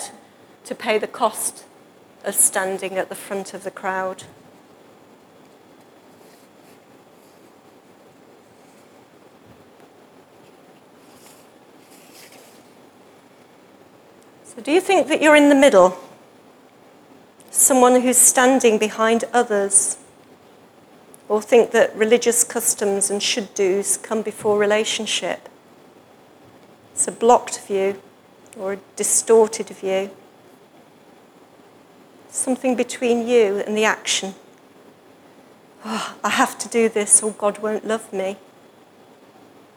to 0.66 0.74
pay 0.74 0.98
the 0.98 1.06
cost 1.06 1.64
of 2.24 2.34
standing 2.34 2.98
at 2.98 3.08
the 3.08 3.14
front 3.14 3.54
of 3.54 3.64
the 3.64 3.70
crowd? 3.70 4.24
So, 14.44 14.60
do 14.64 14.72
you 14.72 14.82
think 14.82 15.08
that 15.10 15.22
you're 15.22 15.36
in 15.36 15.50
the 15.50 15.56
middle? 15.56 15.96
Someone 17.52 18.02
who's 18.02 18.18
standing 18.18 18.80
behind 18.80 19.24
others? 19.32 20.00
Or 21.28 21.44
think 21.44 21.70
that 21.74 21.96
religious 21.96 22.44
customs 22.44 23.12
and 23.12 23.22
should 23.22 23.54
do's 23.54 23.98
come 23.98 24.24
before 24.24 24.58
relationship? 24.58 25.48
It's 26.94 27.08
a 27.08 27.12
blocked 27.12 27.60
view 27.60 28.02
or 28.60 28.74
a 28.74 28.80
distorted 28.96 29.70
view. 29.70 30.12
Something 32.30 32.76
between 32.76 33.28
you 33.28 33.64
and 33.66 33.76
the 33.76 33.86
action. 33.86 34.36
Oh, 35.86 36.16
I 36.24 36.30
have 36.30 36.60
to 36.60 36.70
do 36.70 36.90
this 36.90 37.24
or 37.24 37.32
God 37.32 37.60
won't 37.60 37.88
love 37.88 38.12
me. 38.12 38.38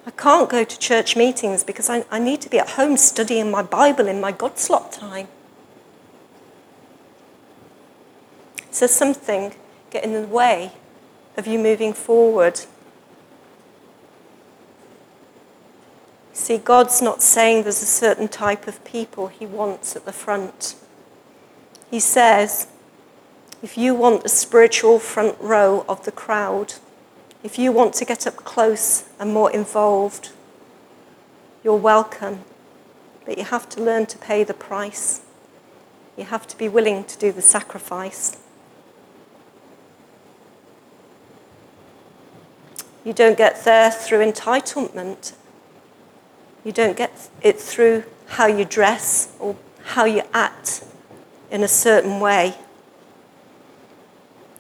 I 0.05 0.11
can't 0.11 0.51
go 0.51 0.65
to 0.65 0.79
church 0.79 1.17
meetings 1.17 1.63
because 1.63 1.89
I, 1.89 2.05
I 2.11 2.19
need 2.19 2.41
to 2.41 2.51
be 2.51 2.59
at 2.59 2.71
home 2.71 2.97
studying 2.97 3.51
my 3.51 3.63
Bible 3.63 4.09
in 4.09 4.21
my 4.21 4.33
God 4.33 4.59
slot 4.59 4.93
time. 4.93 5.29
So 8.73 8.87
something 8.87 9.55
get 9.91 10.03
in 10.03 10.13
the 10.13 10.27
way 10.27 10.73
of 11.37 11.47
you 11.47 11.59
moving 11.59 11.93
forward. 11.93 12.61
See, 16.33 16.59
God's 16.59 17.03
not 17.03 17.23
saying 17.23 17.63
there's 17.63 17.83
a 17.83 17.87
certain 17.87 18.29
type 18.29 18.67
of 18.67 18.83
people 18.85 19.29
He 19.29 19.47
wants 19.47 19.95
at 19.97 20.07
the 20.07 20.13
front. 20.13 20.75
He 21.91 22.01
says, 22.01 22.69
if 23.63 23.79
you 23.79 23.95
want 23.95 24.23
the 24.23 24.29
spiritual 24.29 24.99
front 24.99 25.37
row 25.39 25.85
of 25.89 26.05
the 26.05 26.11
crowd, 26.11 26.75
if 27.45 27.59
you 27.59 27.71
want 27.71 27.95
to 27.95 28.05
get 28.05 28.27
up 28.27 28.37
close 28.37 29.05
and 29.21 29.33
more 29.33 29.51
involved, 29.53 30.31
you're 31.63 31.77
welcome. 31.77 32.41
But 33.25 33.39
you 33.39 33.45
have 33.45 33.69
to 33.71 33.83
learn 33.83 34.07
to 34.07 34.19
pay 34.19 34.43
the 34.43 34.55
price. 34.55 35.21
You 36.17 36.25
have 36.25 36.47
to 36.49 36.59
be 36.59 36.69
willing 36.69 37.05
to 37.05 37.19
do 37.19 37.31
the 37.31 37.43
sacrifice. 37.43 38.37
You 43.05 43.13
don't 43.13 43.39
get 43.39 43.65
there 43.65 43.91
through 43.91 44.25
entitlement. 44.25 45.35
You 46.65 46.73
don't 46.73 46.97
get 46.97 47.29
it 47.43 47.61
through 47.61 48.05
how 48.27 48.47
you 48.47 48.65
dress 48.65 49.35
or 49.39 49.57
how 49.85 50.05
you 50.05 50.23
act 50.33 50.85
in 51.51 51.63
a 51.63 51.69
certain 51.69 52.21
way. 52.21 52.55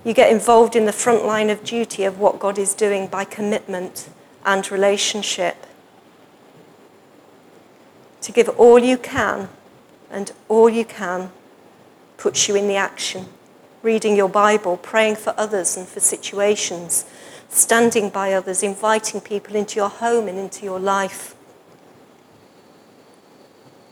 You 0.04 0.12
get 0.12 0.32
involved 0.32 0.74
in 0.74 0.84
the 0.84 0.92
front 0.92 1.24
line 1.24 1.48
of 1.48 1.62
duty 1.62 2.04
of 2.04 2.18
what 2.18 2.40
God 2.40 2.58
is 2.58 2.74
doing 2.74 3.06
by 3.06 3.24
commitment 3.24 4.10
and 4.44 4.70
relationship. 4.70 5.66
To 8.22 8.32
give 8.32 8.48
all 8.50 8.78
you 8.78 8.98
can, 8.98 9.48
and 10.10 10.32
all 10.48 10.68
you 10.68 10.84
can 10.84 11.32
puts 12.18 12.46
you 12.48 12.54
in 12.54 12.68
the 12.68 12.76
action. 12.76 13.26
Reading 13.82 14.14
your 14.14 14.28
Bible, 14.28 14.76
praying 14.76 15.16
for 15.16 15.34
others 15.36 15.76
and 15.76 15.88
for 15.88 15.98
situations, 16.00 17.04
standing 17.48 18.10
by 18.10 18.32
others, 18.32 18.62
inviting 18.62 19.20
people 19.20 19.56
into 19.56 19.76
your 19.76 19.88
home 19.88 20.28
and 20.28 20.38
into 20.38 20.64
your 20.64 20.78
life. 20.78 21.34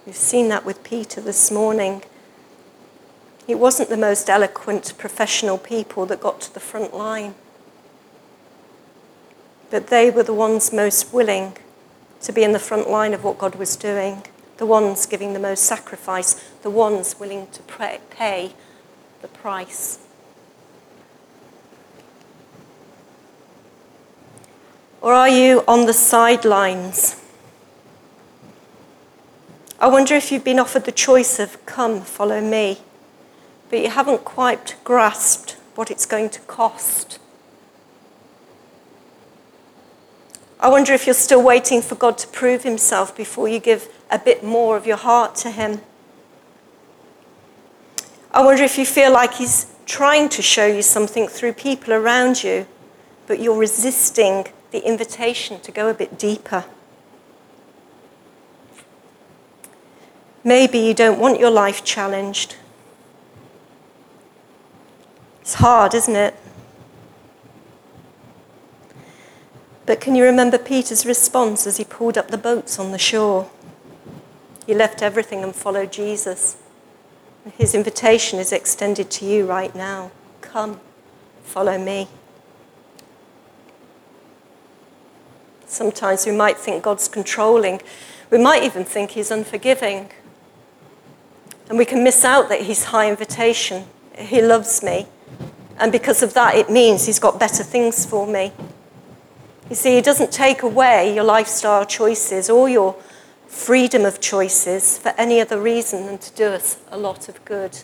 We've 0.07 0.17
seen 0.17 0.49
that 0.49 0.65
with 0.65 0.83
Peter 0.83 1.21
this 1.21 1.51
morning. 1.51 2.03
It 3.47 3.59
wasn't 3.59 3.91
the 3.91 3.99
most 3.99 4.31
eloquent 4.31 4.95
professional 4.97 5.59
people 5.59 6.07
that 6.07 6.21
got 6.21 6.41
to 6.43 6.55
the 6.55 6.61
front 6.61 6.95
line, 6.95 7.35
but 9.71 9.89
they 9.89 10.11
were 10.11 10.23
the 10.23 10.33
ones 10.33 10.73
most 10.73 11.13
willing 11.13 11.57
to 12.23 12.33
be 12.33 12.43
in 12.43 12.53
the 12.53 12.59
front 12.59 12.89
line 12.89 13.13
of 13.13 13.25
what 13.25 13.37
God 13.37 13.57
was 13.57 13.77
doing, 13.77 14.23
the 14.57 14.65
ones 14.65 15.05
giving 15.05 15.35
the 15.35 15.39
most 15.39 15.65
sacrifice, 15.65 16.35
the 16.63 16.71
ones 16.71 17.21
willing 17.21 17.49
to 17.49 17.63
pay 17.63 18.53
the 19.21 19.29
price. 19.29 19.99
Or 25.03 25.13
are 25.13 25.29
you 25.29 25.63
on 25.69 25.85
the 25.85 25.93
sidelines? 25.93 27.20
I 29.81 29.89
wonder 29.89 30.15
if 30.15 30.31
you've 30.31 30.45
been 30.45 30.59
offered 30.59 30.85
the 30.85 30.93
choice 30.93 31.39
of 31.39 31.65
come, 31.67 32.03
follow 32.03 32.41
me 32.41 32.81
but 33.71 33.79
you 33.79 33.89
haven't 33.89 34.25
quite 34.25 34.75
grasped 34.83 35.57
what 35.77 35.91
it's 35.91 36.05
going 36.05 36.29
to 36.29 36.41
cost. 36.41 37.19
I 40.59 40.69
wonder 40.69 40.93
if 40.93 41.07
you're 41.07 41.15
still 41.15 41.43
waiting 41.43 41.81
for 41.81 41.95
God 41.95 42.19
to 42.19 42.29
prove 42.29 42.65
himself 42.65 43.17
before 43.17 43.49
you 43.49 43.61
give 43.61 43.89
a 44.11 44.19
bit 44.19 44.45
more 44.45 44.77
of 44.77 44.87
your 44.87 44.99
heart 44.99 45.37
to 45.37 45.51
him. 45.51 45.81
I 48.33 48.45
wonder 48.45 48.63
if 48.63 48.77
you 48.77 48.85
feel 48.85 49.13
like 49.13 49.35
he's 49.35 49.73
trying 49.87 50.29
to 50.31 50.43
show 50.43 50.67
you 50.67 50.83
something 50.83 51.29
through 51.29 51.55
people 51.55 51.95
around 51.95 52.45
you, 52.45 52.67
but 53.27 53.41
you're 53.41 53.57
resisting 53.57 54.49
the 54.73 54.87
invitation 54.87 55.61
to 55.61 55.73
go 55.73 55.89
a 55.89 55.95
bit 55.95 56.19
deeper. 56.19 56.65
Maybe 60.43 60.79
you 60.79 60.95
don't 60.95 61.19
want 61.19 61.39
your 61.39 61.51
life 61.51 61.85
challenged. 61.85 62.57
It's 65.43 65.55
hard, 65.55 65.95
isn't 65.95 66.17
it? 66.17 66.35
But 69.87 70.01
can 70.01 70.15
you 70.15 70.25
remember 70.25 70.57
Peter's 70.57 71.05
response 71.05 71.67
as 71.67 71.77
he 71.77 71.85
pulled 71.85 72.17
up 72.17 72.29
the 72.29 72.39
boats 72.39 72.79
on 72.79 72.93
the 72.93 72.99
shore? 72.99 73.51
He 74.67 74.75
left 74.75 75.03
everything 75.03 75.43
and 75.43 75.55
followed 75.55 75.91
Jesus. 75.91 76.57
His 77.59 77.75
invitation 77.75 78.39
is 78.39 78.53
extended 78.53 79.11
to 79.11 79.25
you 79.25 79.47
right 79.47 79.75
now. 79.75 80.13
Come, 80.41 80.81
follow 81.43 81.77
me. 81.77 82.07
Sometimes 85.67 86.27
we 86.27 86.33
might 86.33 86.59
think 86.59 86.85
God's 86.85 87.09
controlling. 87.09 87.81
We 88.31 88.39
might 88.39 88.63
even 88.63 88.85
think 88.85 89.13
He's 89.13 89.31
unforgiving. 89.31 90.11
And 91.71 91.79
we 91.79 91.85
can 91.85 92.03
miss 92.03 92.25
out 92.25 92.49
that 92.49 92.63
He's 92.63 92.85
high 92.85 93.09
invitation. 93.09 93.85
He 94.19 94.43
loves 94.43 94.83
me. 94.83 95.07
And 95.79 95.93
because 95.93 96.21
of 96.21 96.35
that, 96.35 96.57
it 96.57 96.69
means 96.69 97.07
He's 97.07 97.21
got 97.21 97.39
better 97.39 97.63
things 97.63 98.05
for 98.05 98.27
me. 98.27 98.53
You 99.69 99.77
see, 99.77 99.95
He 99.95 100.03
doesn't 100.03 100.33
take 100.33 100.65
away 100.65 101.15
your 101.15 101.23
lifestyle 101.23 101.87
choices 101.87 102.51
or 102.51 102.69
your 102.69 102.97
freedom 103.47 104.05
of 104.05 104.21
choices 104.21 104.99
for 104.99 105.11
any 105.11 105.41
other 105.41 105.61
reason 105.61 106.07
than 106.07 106.19
to 106.19 106.35
do 106.35 106.47
us 106.47 106.79
a 106.91 106.99
lot 106.99 107.29
of 107.29 107.43
good. 107.45 107.79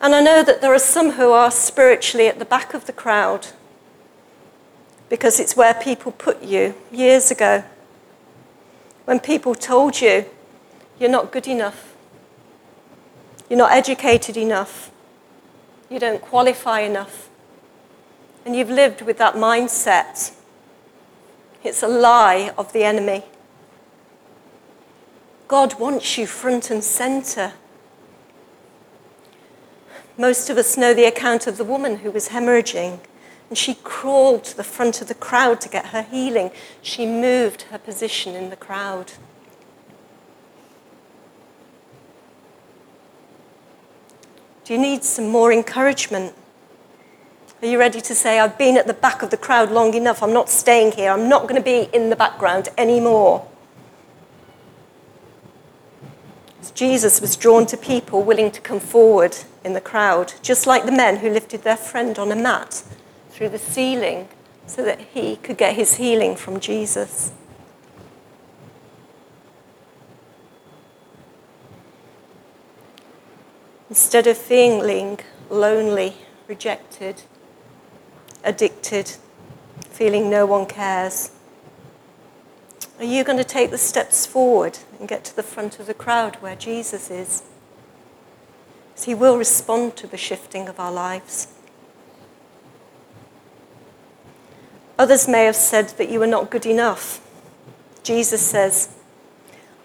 And 0.00 0.12
I 0.12 0.20
know 0.20 0.42
that 0.42 0.60
there 0.60 0.74
are 0.74 0.80
some 0.80 1.12
who 1.12 1.30
are 1.30 1.52
spiritually 1.52 2.26
at 2.26 2.40
the 2.40 2.44
back 2.44 2.74
of 2.74 2.86
the 2.86 2.92
crowd 2.92 3.46
because 5.08 5.38
it's 5.38 5.56
where 5.56 5.74
people 5.74 6.10
put 6.10 6.42
you 6.42 6.74
years 6.90 7.30
ago. 7.30 7.62
When 9.04 9.20
people 9.20 9.54
told 9.54 10.00
you 10.00 10.26
you're 10.98 11.10
not 11.10 11.32
good 11.32 11.48
enough, 11.48 11.94
you're 13.48 13.58
not 13.58 13.72
educated 13.72 14.36
enough. 14.36 14.90
You 15.90 15.98
don't 15.98 16.22
qualify 16.22 16.80
enough. 16.80 17.28
And 18.46 18.56
you've 18.56 18.70
lived 18.70 19.02
with 19.02 19.18
that 19.18 19.34
mindset. 19.34 20.32
It's 21.62 21.82
a 21.82 21.88
lie 21.88 22.52
of 22.56 22.72
the 22.72 22.84
enemy. 22.84 23.24
God 25.48 25.78
wants 25.78 26.16
you 26.16 26.26
front 26.26 26.70
and 26.70 26.82
center. 26.82 27.52
Most 30.16 30.48
of 30.48 30.56
us 30.56 30.76
know 30.76 30.94
the 30.94 31.04
account 31.04 31.46
of 31.46 31.56
the 31.58 31.64
woman 31.64 31.98
who 31.98 32.10
was 32.10 32.30
hemorrhaging, 32.30 33.00
and 33.52 33.58
she 33.58 33.74
crawled 33.84 34.44
to 34.44 34.56
the 34.56 34.64
front 34.64 35.02
of 35.02 35.08
the 35.08 35.14
crowd 35.14 35.60
to 35.60 35.68
get 35.68 35.88
her 35.88 36.00
healing. 36.00 36.50
She 36.80 37.04
moved 37.04 37.60
her 37.70 37.76
position 37.76 38.34
in 38.34 38.48
the 38.48 38.56
crowd. 38.56 39.12
Do 44.64 44.72
you 44.72 44.78
need 44.78 45.04
some 45.04 45.28
more 45.28 45.52
encouragement? 45.52 46.34
Are 47.60 47.68
you 47.68 47.78
ready 47.78 48.00
to 48.00 48.14
say, 48.14 48.40
I've 48.40 48.56
been 48.56 48.78
at 48.78 48.86
the 48.86 48.94
back 48.94 49.20
of 49.20 49.28
the 49.28 49.36
crowd 49.36 49.70
long 49.70 49.92
enough, 49.92 50.22
I'm 50.22 50.32
not 50.32 50.48
staying 50.48 50.92
here, 50.92 51.10
I'm 51.10 51.28
not 51.28 51.42
going 51.42 51.56
to 51.56 51.60
be 51.60 51.90
in 51.92 52.08
the 52.08 52.16
background 52.16 52.70
anymore? 52.78 53.46
Jesus 56.74 57.20
was 57.20 57.36
drawn 57.36 57.66
to 57.66 57.76
people 57.76 58.22
willing 58.22 58.50
to 58.50 58.62
come 58.62 58.80
forward 58.80 59.36
in 59.62 59.74
the 59.74 59.80
crowd, 59.82 60.32
just 60.40 60.66
like 60.66 60.86
the 60.86 60.90
men 60.90 61.18
who 61.18 61.28
lifted 61.28 61.64
their 61.64 61.76
friend 61.76 62.18
on 62.18 62.32
a 62.32 62.36
mat 62.36 62.82
through 63.42 63.48
the 63.48 63.58
ceiling 63.58 64.28
so 64.68 64.84
that 64.84 65.00
he 65.00 65.34
could 65.34 65.58
get 65.58 65.74
his 65.74 65.96
healing 65.96 66.36
from 66.36 66.60
Jesus. 66.60 67.32
Instead 73.88 74.28
of 74.28 74.38
feeling 74.38 75.18
lonely, 75.50 76.14
rejected, 76.46 77.22
addicted, 78.44 79.14
feeling 79.90 80.30
no 80.30 80.46
one 80.46 80.64
cares, 80.64 81.32
are 83.00 83.04
you 83.04 83.24
going 83.24 83.38
to 83.38 83.42
take 83.42 83.72
the 83.72 83.76
steps 83.76 84.24
forward 84.24 84.78
and 85.00 85.08
get 85.08 85.24
to 85.24 85.34
the 85.34 85.42
front 85.42 85.80
of 85.80 85.86
the 85.86 85.94
crowd 85.94 86.36
where 86.36 86.54
Jesus 86.54 87.10
is? 87.10 87.42
Because 88.90 89.06
he 89.06 89.14
will 89.16 89.36
respond 89.36 89.96
to 89.96 90.06
the 90.06 90.16
shifting 90.16 90.68
of 90.68 90.78
our 90.78 90.92
lives. 90.92 91.48
Others 94.98 95.28
may 95.28 95.44
have 95.44 95.56
said 95.56 95.88
that 95.98 96.10
you 96.10 96.22
are 96.22 96.26
not 96.26 96.50
good 96.50 96.66
enough. 96.66 97.20
Jesus 98.02 98.40
says, 98.40 98.88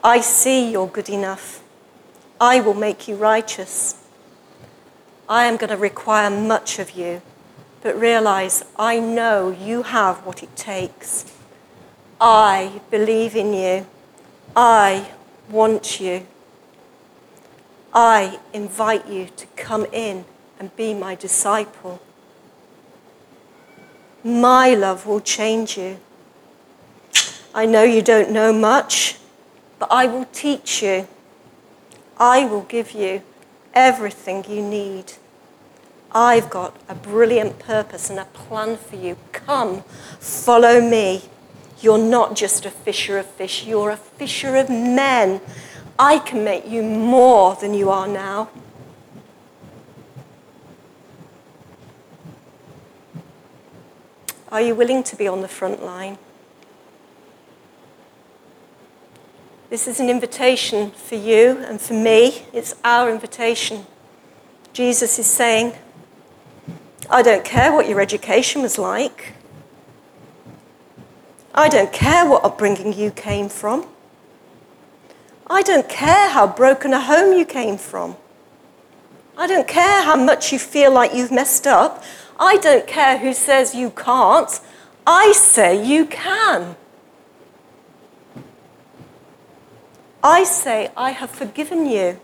I 0.04 0.22
see 0.22 0.72
you're 0.72 0.88
good 0.88 1.10
enough. 1.10 1.64
I 2.40 2.60
will 2.60 2.74
make 2.74 3.08
you 3.08 3.16
righteous. 3.16 3.96
I 5.30 5.46
am 5.46 5.58
going 5.58 5.70
to 5.70 5.78
require 5.78 6.30
much 6.30 6.80
of 6.80 6.92
you, 6.92 7.22
but 7.82 8.00
realize 8.00 8.64
I 8.78 9.00
know 9.00 9.50
you 9.50 9.84
have 9.84 10.26
what 10.26 10.44
it 10.44 10.56
takes. 10.56 11.26
I 12.20 12.82
believe 12.90 13.36
in 13.36 13.54
you. 13.54 13.86
I 14.56 15.12
want 15.50 16.00
you. 16.00 16.26
I 17.94 18.40
invite 18.54 19.08
you 19.08 19.28
to 19.38 19.48
come 19.56 19.86
in 19.92 20.26
and 20.60 20.76
be 20.76 20.94
my 20.94 21.16
disciple. 21.16 22.02
My 24.28 24.74
love 24.74 25.06
will 25.06 25.22
change 25.22 25.78
you. 25.78 26.00
I 27.56 27.66
know 27.66 27.84
you 27.84 28.02
don't 28.02 28.30
know 28.30 28.52
much, 28.52 29.16
but 29.80 29.90
I 29.90 30.06
will 30.08 30.26
teach 30.34 30.84
you. 30.84 31.08
I 32.18 32.44
will 32.44 32.64
give 32.64 32.92
you 32.92 33.22
everything 33.74 34.44
you 34.50 34.62
need. 34.62 35.14
I've 36.12 36.50
got 36.50 36.76
a 36.90 36.94
brilliant 36.94 37.58
purpose 37.58 38.10
and 38.10 38.20
a 38.20 38.26
plan 38.26 38.76
for 38.76 38.98
you. 38.98 39.16
Come, 39.32 39.84
follow 40.20 40.82
me. 40.82 41.22
You're 41.80 41.98
not 41.98 42.36
just 42.36 42.66
a 42.66 42.70
fisher 42.70 43.18
of 43.18 43.28
fish, 43.28 43.66
you're 43.66 43.92
a 43.92 43.96
fisher 43.96 44.58
of 44.58 44.70
men. 44.70 45.40
I 45.98 46.20
can 46.20 46.44
make 46.44 46.68
you 46.68 46.84
more 46.84 47.56
than 47.56 47.74
you 47.74 47.90
are 47.90 48.10
now. 48.10 48.50
Are 54.50 54.62
you 54.62 54.76
willing 54.76 55.04
to 55.04 55.16
be 55.16 55.28
on 55.28 55.42
the 55.42 55.48
front 55.48 55.84
line? 55.84 56.18
This 59.70 59.88
is 59.88 60.00
an 60.00 60.10
invitation 60.10 60.92
for 60.92 61.16
you 61.16 61.64
and 61.68 61.82
for 61.82 61.94
me. 61.94 62.46
It's 62.54 62.74
our 62.86 63.12
invitation. 63.12 63.86
Jesus 64.72 65.20
is 65.20 65.28
saying, 65.28 65.74
I 67.10 67.22
don't 67.22 67.44
care 67.44 67.74
what 67.74 67.90
your 67.90 68.00
education 68.00 68.62
was 68.62 68.78
like. 68.78 69.34
I 71.54 71.68
don't 71.68 71.92
care 71.92 72.26
what 72.26 72.46
upbringing 72.46 72.94
you 72.94 73.12
came 73.12 73.50
from. 73.50 73.86
I 75.50 75.64
don't 75.64 75.90
care 75.90 76.30
how 76.30 76.48
broken 76.48 76.94
a 76.94 77.02
home 77.02 77.38
you 77.38 77.44
came 77.44 77.78
from. 77.78 78.16
I 79.38 79.48
don't 79.48 79.68
care 79.68 80.04
how 80.04 80.16
much 80.16 80.54
you 80.54 80.60
feel 80.60 80.92
like 80.92 81.14
you've 81.14 81.32
messed 81.32 81.68
up. 81.68 82.04
I 82.40 82.58
don't 82.58 82.88
care 82.88 83.18
who 83.18 83.34
says 83.34 83.74
you 83.74 83.90
can't. 83.90 84.60
I 85.06 85.32
say 85.32 85.84
you 85.84 86.06
can. 86.06 86.76
I 90.24 90.44
say, 90.44 90.92
I 90.98 91.12
have 91.12 91.32
forgiven 91.32 91.86
you. 91.86 92.20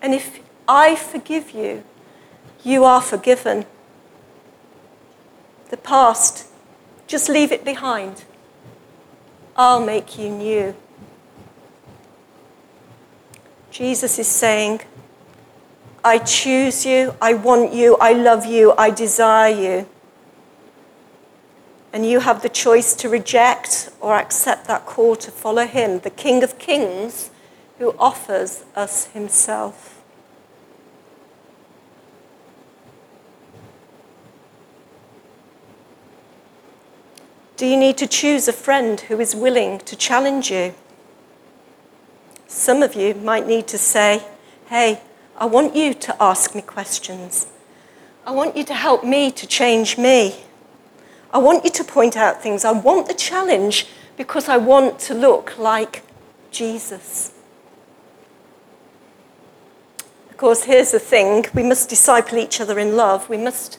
And 0.00 0.14
if 0.14 0.40
I 0.68 0.94
forgive 0.94 1.50
you, 1.50 1.82
you 2.62 2.84
are 2.84 3.00
forgiven. 3.00 3.66
The 5.70 5.76
past, 5.76 6.46
just 7.06 7.28
leave 7.28 7.52
it 7.52 7.64
behind. 7.64 8.24
I'll 9.56 9.84
make 9.84 10.18
you 10.18 10.28
new. 10.30 10.76
Jesus 13.70 14.18
is 14.18 14.28
saying, 14.28 14.80
I 16.06 16.18
choose 16.18 16.86
you, 16.86 17.16
I 17.20 17.34
want 17.34 17.74
you, 17.74 17.96
I 18.00 18.12
love 18.12 18.46
you, 18.46 18.72
I 18.78 18.90
desire 18.90 19.52
you. 19.52 19.88
And 21.92 22.06
you 22.06 22.20
have 22.20 22.42
the 22.42 22.48
choice 22.48 22.94
to 22.94 23.08
reject 23.08 23.90
or 24.00 24.14
accept 24.14 24.68
that 24.68 24.86
call 24.86 25.16
to 25.16 25.32
follow 25.32 25.66
him, 25.66 25.98
the 25.98 26.10
King 26.10 26.44
of 26.44 26.60
Kings, 26.60 27.30
who 27.78 27.92
offers 27.98 28.62
us 28.76 29.06
himself. 29.06 30.00
Do 37.56 37.66
you 37.66 37.76
need 37.76 37.96
to 37.98 38.06
choose 38.06 38.46
a 38.46 38.52
friend 38.52 39.00
who 39.00 39.18
is 39.18 39.34
willing 39.34 39.80
to 39.80 39.96
challenge 39.96 40.52
you? 40.52 40.72
Some 42.46 42.84
of 42.84 42.94
you 42.94 43.12
might 43.14 43.48
need 43.48 43.66
to 43.66 43.76
say, 43.76 44.22
Hey, 44.68 45.00
I 45.38 45.44
want 45.44 45.76
you 45.76 45.92
to 45.92 46.22
ask 46.22 46.54
me 46.54 46.62
questions. 46.62 47.46
I 48.26 48.30
want 48.30 48.56
you 48.56 48.64
to 48.64 48.74
help 48.74 49.04
me 49.04 49.30
to 49.32 49.46
change 49.46 49.98
me. 49.98 50.36
I 51.30 51.38
want 51.38 51.64
you 51.64 51.70
to 51.70 51.84
point 51.84 52.16
out 52.16 52.42
things. 52.42 52.64
I 52.64 52.72
want 52.72 53.06
the 53.06 53.14
challenge 53.14 53.86
because 54.16 54.48
I 54.48 54.56
want 54.56 54.98
to 55.00 55.14
look 55.14 55.58
like 55.58 56.02
Jesus. 56.50 57.32
Of 60.30 60.38
course, 60.38 60.64
here's 60.64 60.90
the 60.90 60.98
thing 60.98 61.46
we 61.54 61.62
must 61.62 61.88
disciple 61.88 62.38
each 62.38 62.60
other 62.60 62.78
in 62.78 62.96
love. 62.96 63.28
We 63.28 63.36
must 63.36 63.78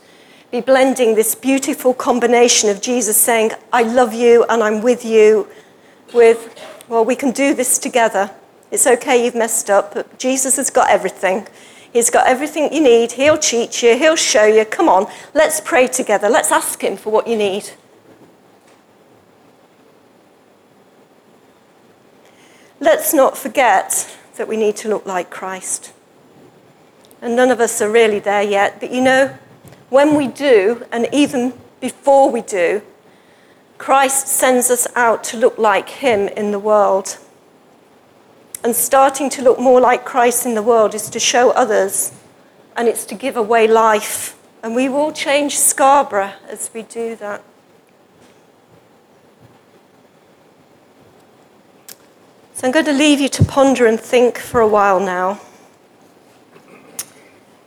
be 0.51 0.61
blending 0.61 1.15
this 1.15 1.35
beautiful 1.35 1.93
combination 1.93 2.69
of 2.69 2.81
Jesus 2.81 3.17
saying, 3.17 3.51
I 3.73 3.83
love 3.83 4.13
you 4.13 4.45
and 4.49 4.63
I'm 4.63 4.81
with 4.81 5.03
you, 5.03 5.47
with, 6.13 6.55
well, 6.87 7.03
we 7.03 7.15
can 7.15 7.31
do 7.31 7.53
this 7.53 7.77
together. 7.79 8.31
It's 8.69 8.85
okay, 8.85 9.23
you've 9.23 9.35
messed 9.35 9.69
up, 9.69 9.93
but 9.93 10.19
Jesus 10.19 10.57
has 10.57 10.69
got 10.69 10.89
everything. 10.89 11.47
He's 11.91 12.09
got 12.09 12.27
everything 12.27 12.73
you 12.73 12.81
need. 12.81 13.13
He'll 13.13 13.37
teach 13.37 13.81
you, 13.81 13.97
He'll 13.97 14.17
show 14.17 14.45
you. 14.45 14.65
Come 14.65 14.89
on, 14.89 15.07
let's 15.33 15.61
pray 15.61 15.87
together. 15.87 16.29
Let's 16.29 16.51
ask 16.51 16.81
Him 16.81 16.97
for 16.97 17.11
what 17.11 17.27
you 17.27 17.37
need. 17.37 17.69
Let's 22.79 23.13
not 23.13 23.37
forget 23.37 24.15
that 24.35 24.47
we 24.47 24.57
need 24.57 24.75
to 24.77 24.89
look 24.89 25.05
like 25.05 25.29
Christ. 25.29 25.93
And 27.21 27.35
none 27.35 27.49
of 27.49 27.59
us 27.59 27.81
are 27.81 27.89
really 27.89 28.19
there 28.19 28.43
yet, 28.43 28.79
but 28.79 28.91
you 28.91 29.01
know, 29.01 29.35
when 29.89 30.15
we 30.15 30.27
do, 30.27 30.85
and 30.91 31.07
even 31.11 31.53
before 31.79 32.29
we 32.29 32.41
do, 32.41 32.81
Christ 33.77 34.27
sends 34.27 34.69
us 34.69 34.87
out 34.95 35.23
to 35.25 35.37
look 35.37 35.57
like 35.57 35.89
Him 35.89 36.27
in 36.27 36.51
the 36.51 36.59
world 36.59 37.17
and 38.63 38.75
starting 38.75 39.29
to 39.31 39.41
look 39.41 39.59
more 39.59 39.79
like 39.79 40.05
Christ 40.05 40.45
in 40.45 40.55
the 40.55 40.61
world 40.61 40.93
is 40.93 41.09
to 41.09 41.19
show 41.19 41.51
others 41.51 42.11
and 42.75 42.87
it's 42.87 43.05
to 43.05 43.15
give 43.15 43.37
away 43.37 43.67
life. 43.67 44.37
And 44.63 44.75
we 44.75 44.89
will 44.89 45.11
change 45.11 45.57
Scarborough 45.57 46.33
as 46.49 46.69
we 46.73 46.83
do 46.83 47.15
that. 47.17 47.43
So 52.53 52.65
I'm 52.65 52.73
going 52.73 52.85
to 52.85 52.93
leave 52.93 53.19
you 53.19 53.29
to 53.29 53.45
ponder 53.45 53.85
and 53.85 53.99
think 53.99 54.37
for 54.37 54.61
a 54.61 54.67
while 54.67 54.99
now. 54.99 55.39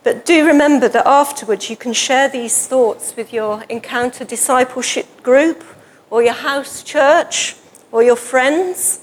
But 0.03 0.25
do 0.25 0.47
remember 0.47 0.89
that 0.89 1.07
afterwards 1.07 1.71
you 1.71 1.77
can 1.77 1.93
share 1.93 2.29
these 2.29 2.67
thoughts 2.67 3.15
with 3.17 3.33
your 3.33 3.63
encounter 3.69 4.25
discipleship 4.25 5.23
group 5.23 5.63
or 6.09 6.23
your 6.23 6.33
house 6.33 6.83
church 6.83 7.55
or 7.93 8.03
your 8.03 8.17
friends 8.17 9.01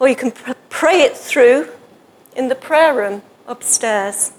or 0.00 0.08
you 0.08 0.16
can 0.16 0.32
pray 0.70 1.02
it 1.02 1.14
through 1.14 1.68
in 2.34 2.48
the 2.48 2.54
prayer 2.54 2.94
room 2.94 3.22
upstairs. 3.46 4.32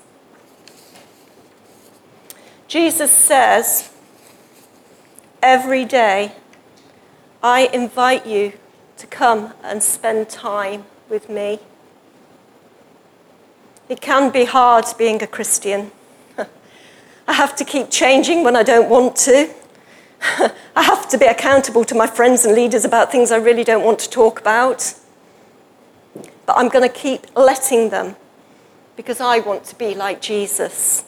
Jesus 2.67 3.11
says, 3.11 3.91
Every 5.43 5.85
day, 5.85 6.31
I 7.43 7.69
invite 7.73 8.25
you 8.25 8.53
to 8.97 9.07
come 9.07 9.53
and 9.63 9.83
spend 9.83 10.29
time 10.29 10.85
with 11.09 11.29
me. 11.29 11.59
It 13.89 13.99
can 13.99 14.31
be 14.31 14.45
hard 14.45 14.85
being 14.97 15.21
a 15.21 15.27
Christian. 15.27 15.91
I 17.27 17.33
have 17.33 17.55
to 17.57 17.65
keep 17.65 17.89
changing 17.89 18.43
when 18.43 18.55
I 18.55 18.63
don't 18.63 18.89
want 18.89 19.15
to. 19.27 19.53
I 20.75 20.83
have 20.83 21.09
to 21.09 21.17
be 21.17 21.25
accountable 21.25 21.83
to 21.85 21.95
my 21.95 22.07
friends 22.07 22.45
and 22.45 22.55
leaders 22.55 22.85
about 22.85 23.11
things 23.11 23.31
I 23.31 23.37
really 23.37 23.63
don't 23.63 23.83
want 23.83 23.99
to 23.99 24.09
talk 24.09 24.39
about. 24.39 24.93
But 26.51 26.57
I'm 26.57 26.67
going 26.67 26.83
to 26.83 26.93
keep 26.93 27.27
letting 27.33 27.91
them 27.91 28.17
because 28.97 29.21
I 29.21 29.39
want 29.39 29.63
to 29.67 29.75
be 29.77 29.95
like 29.95 30.19
Jesus. 30.19 31.05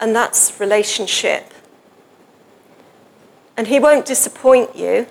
And 0.00 0.16
that's 0.16 0.58
relationship. 0.58 1.52
And 3.58 3.66
He 3.66 3.78
won't 3.78 4.06
disappoint 4.06 4.74
you, 4.74 5.06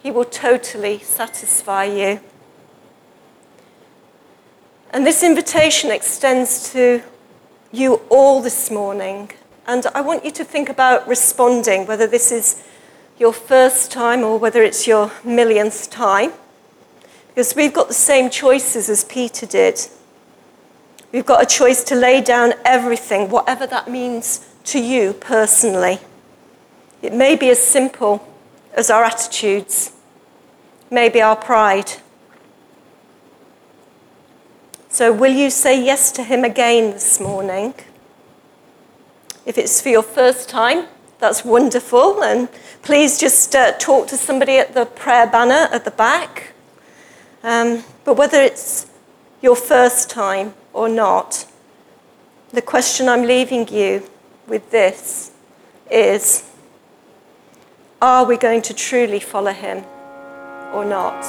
He 0.00 0.12
will 0.12 0.26
totally 0.26 1.00
satisfy 1.00 1.86
you. 1.86 2.20
And 4.90 5.04
this 5.04 5.24
invitation 5.24 5.90
extends 5.90 6.72
to 6.74 7.02
you 7.72 8.02
all 8.10 8.40
this 8.40 8.70
morning. 8.70 9.32
And 9.66 9.84
I 9.92 10.02
want 10.02 10.24
you 10.24 10.30
to 10.30 10.44
think 10.44 10.68
about 10.68 11.08
responding, 11.08 11.84
whether 11.84 12.06
this 12.06 12.30
is 12.30 12.62
your 13.18 13.32
first 13.32 13.90
time 13.90 14.22
or 14.22 14.38
whether 14.38 14.62
it's 14.62 14.86
your 14.86 15.10
millionth 15.24 15.90
time. 15.90 16.30
Because 17.38 17.54
we've 17.54 17.72
got 17.72 17.86
the 17.86 17.94
same 17.94 18.30
choices 18.30 18.88
as 18.88 19.04
Peter 19.04 19.46
did. 19.46 19.78
We've 21.12 21.24
got 21.24 21.40
a 21.40 21.46
choice 21.46 21.84
to 21.84 21.94
lay 21.94 22.20
down 22.20 22.54
everything, 22.64 23.30
whatever 23.30 23.64
that 23.64 23.88
means 23.88 24.44
to 24.64 24.80
you 24.80 25.12
personally. 25.12 26.00
It 27.00 27.12
may 27.12 27.36
be 27.36 27.48
as 27.50 27.62
simple 27.62 28.26
as 28.74 28.90
our 28.90 29.04
attitudes, 29.04 29.92
maybe 30.90 31.22
our 31.22 31.36
pride. 31.36 31.92
So, 34.88 35.12
will 35.12 35.32
you 35.32 35.48
say 35.50 35.80
yes 35.80 36.10
to 36.10 36.24
Him 36.24 36.42
again 36.42 36.90
this 36.90 37.20
morning? 37.20 37.72
If 39.46 39.58
it's 39.58 39.80
for 39.80 39.90
your 39.90 40.02
first 40.02 40.48
time, 40.48 40.88
that's 41.20 41.44
wonderful. 41.44 42.20
And 42.20 42.48
please 42.82 43.16
just 43.16 43.54
uh, 43.54 43.78
talk 43.78 44.08
to 44.08 44.16
somebody 44.16 44.56
at 44.56 44.74
the 44.74 44.86
prayer 44.86 45.28
banner 45.28 45.68
at 45.72 45.84
the 45.84 45.92
back. 45.92 46.54
Um, 47.42 47.84
but 48.04 48.16
whether 48.16 48.40
it's 48.40 48.86
your 49.42 49.56
first 49.56 50.10
time 50.10 50.54
or 50.72 50.88
not, 50.88 51.46
the 52.50 52.62
question 52.62 53.08
I'm 53.08 53.22
leaving 53.22 53.68
you 53.68 54.08
with 54.46 54.70
this 54.70 55.32
is 55.90 56.44
are 58.00 58.24
we 58.24 58.36
going 58.36 58.62
to 58.62 58.74
truly 58.74 59.20
follow 59.20 59.52
him 59.52 59.84
or 60.72 60.84
not? 60.84 61.24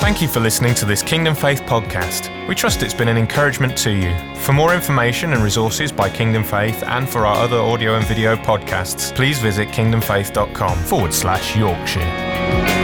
Thank 0.00 0.22
you 0.22 0.28
for 0.28 0.38
listening 0.38 0.74
to 0.76 0.84
this 0.84 1.02
Kingdom 1.02 1.34
Faith 1.34 1.62
podcast. 1.62 2.30
We 2.46 2.54
trust 2.54 2.82
it's 2.84 2.94
been 2.94 3.08
an 3.08 3.16
encouragement 3.16 3.76
to 3.78 3.90
you. 3.90 4.14
For 4.36 4.52
more 4.52 4.72
information 4.72 5.32
and 5.32 5.42
resources 5.42 5.90
by 5.90 6.08
Kingdom 6.08 6.44
Faith 6.44 6.84
and 6.84 7.08
for 7.08 7.26
our 7.26 7.36
other 7.36 7.58
audio 7.58 7.96
and 7.96 8.06
video 8.06 8.36
podcasts, 8.36 9.14
please 9.14 9.40
visit 9.40 9.68
kingdomfaith.com 9.68 10.78
forward 10.78 11.12
slash 11.12 11.56
Yorkshire. 11.56 12.77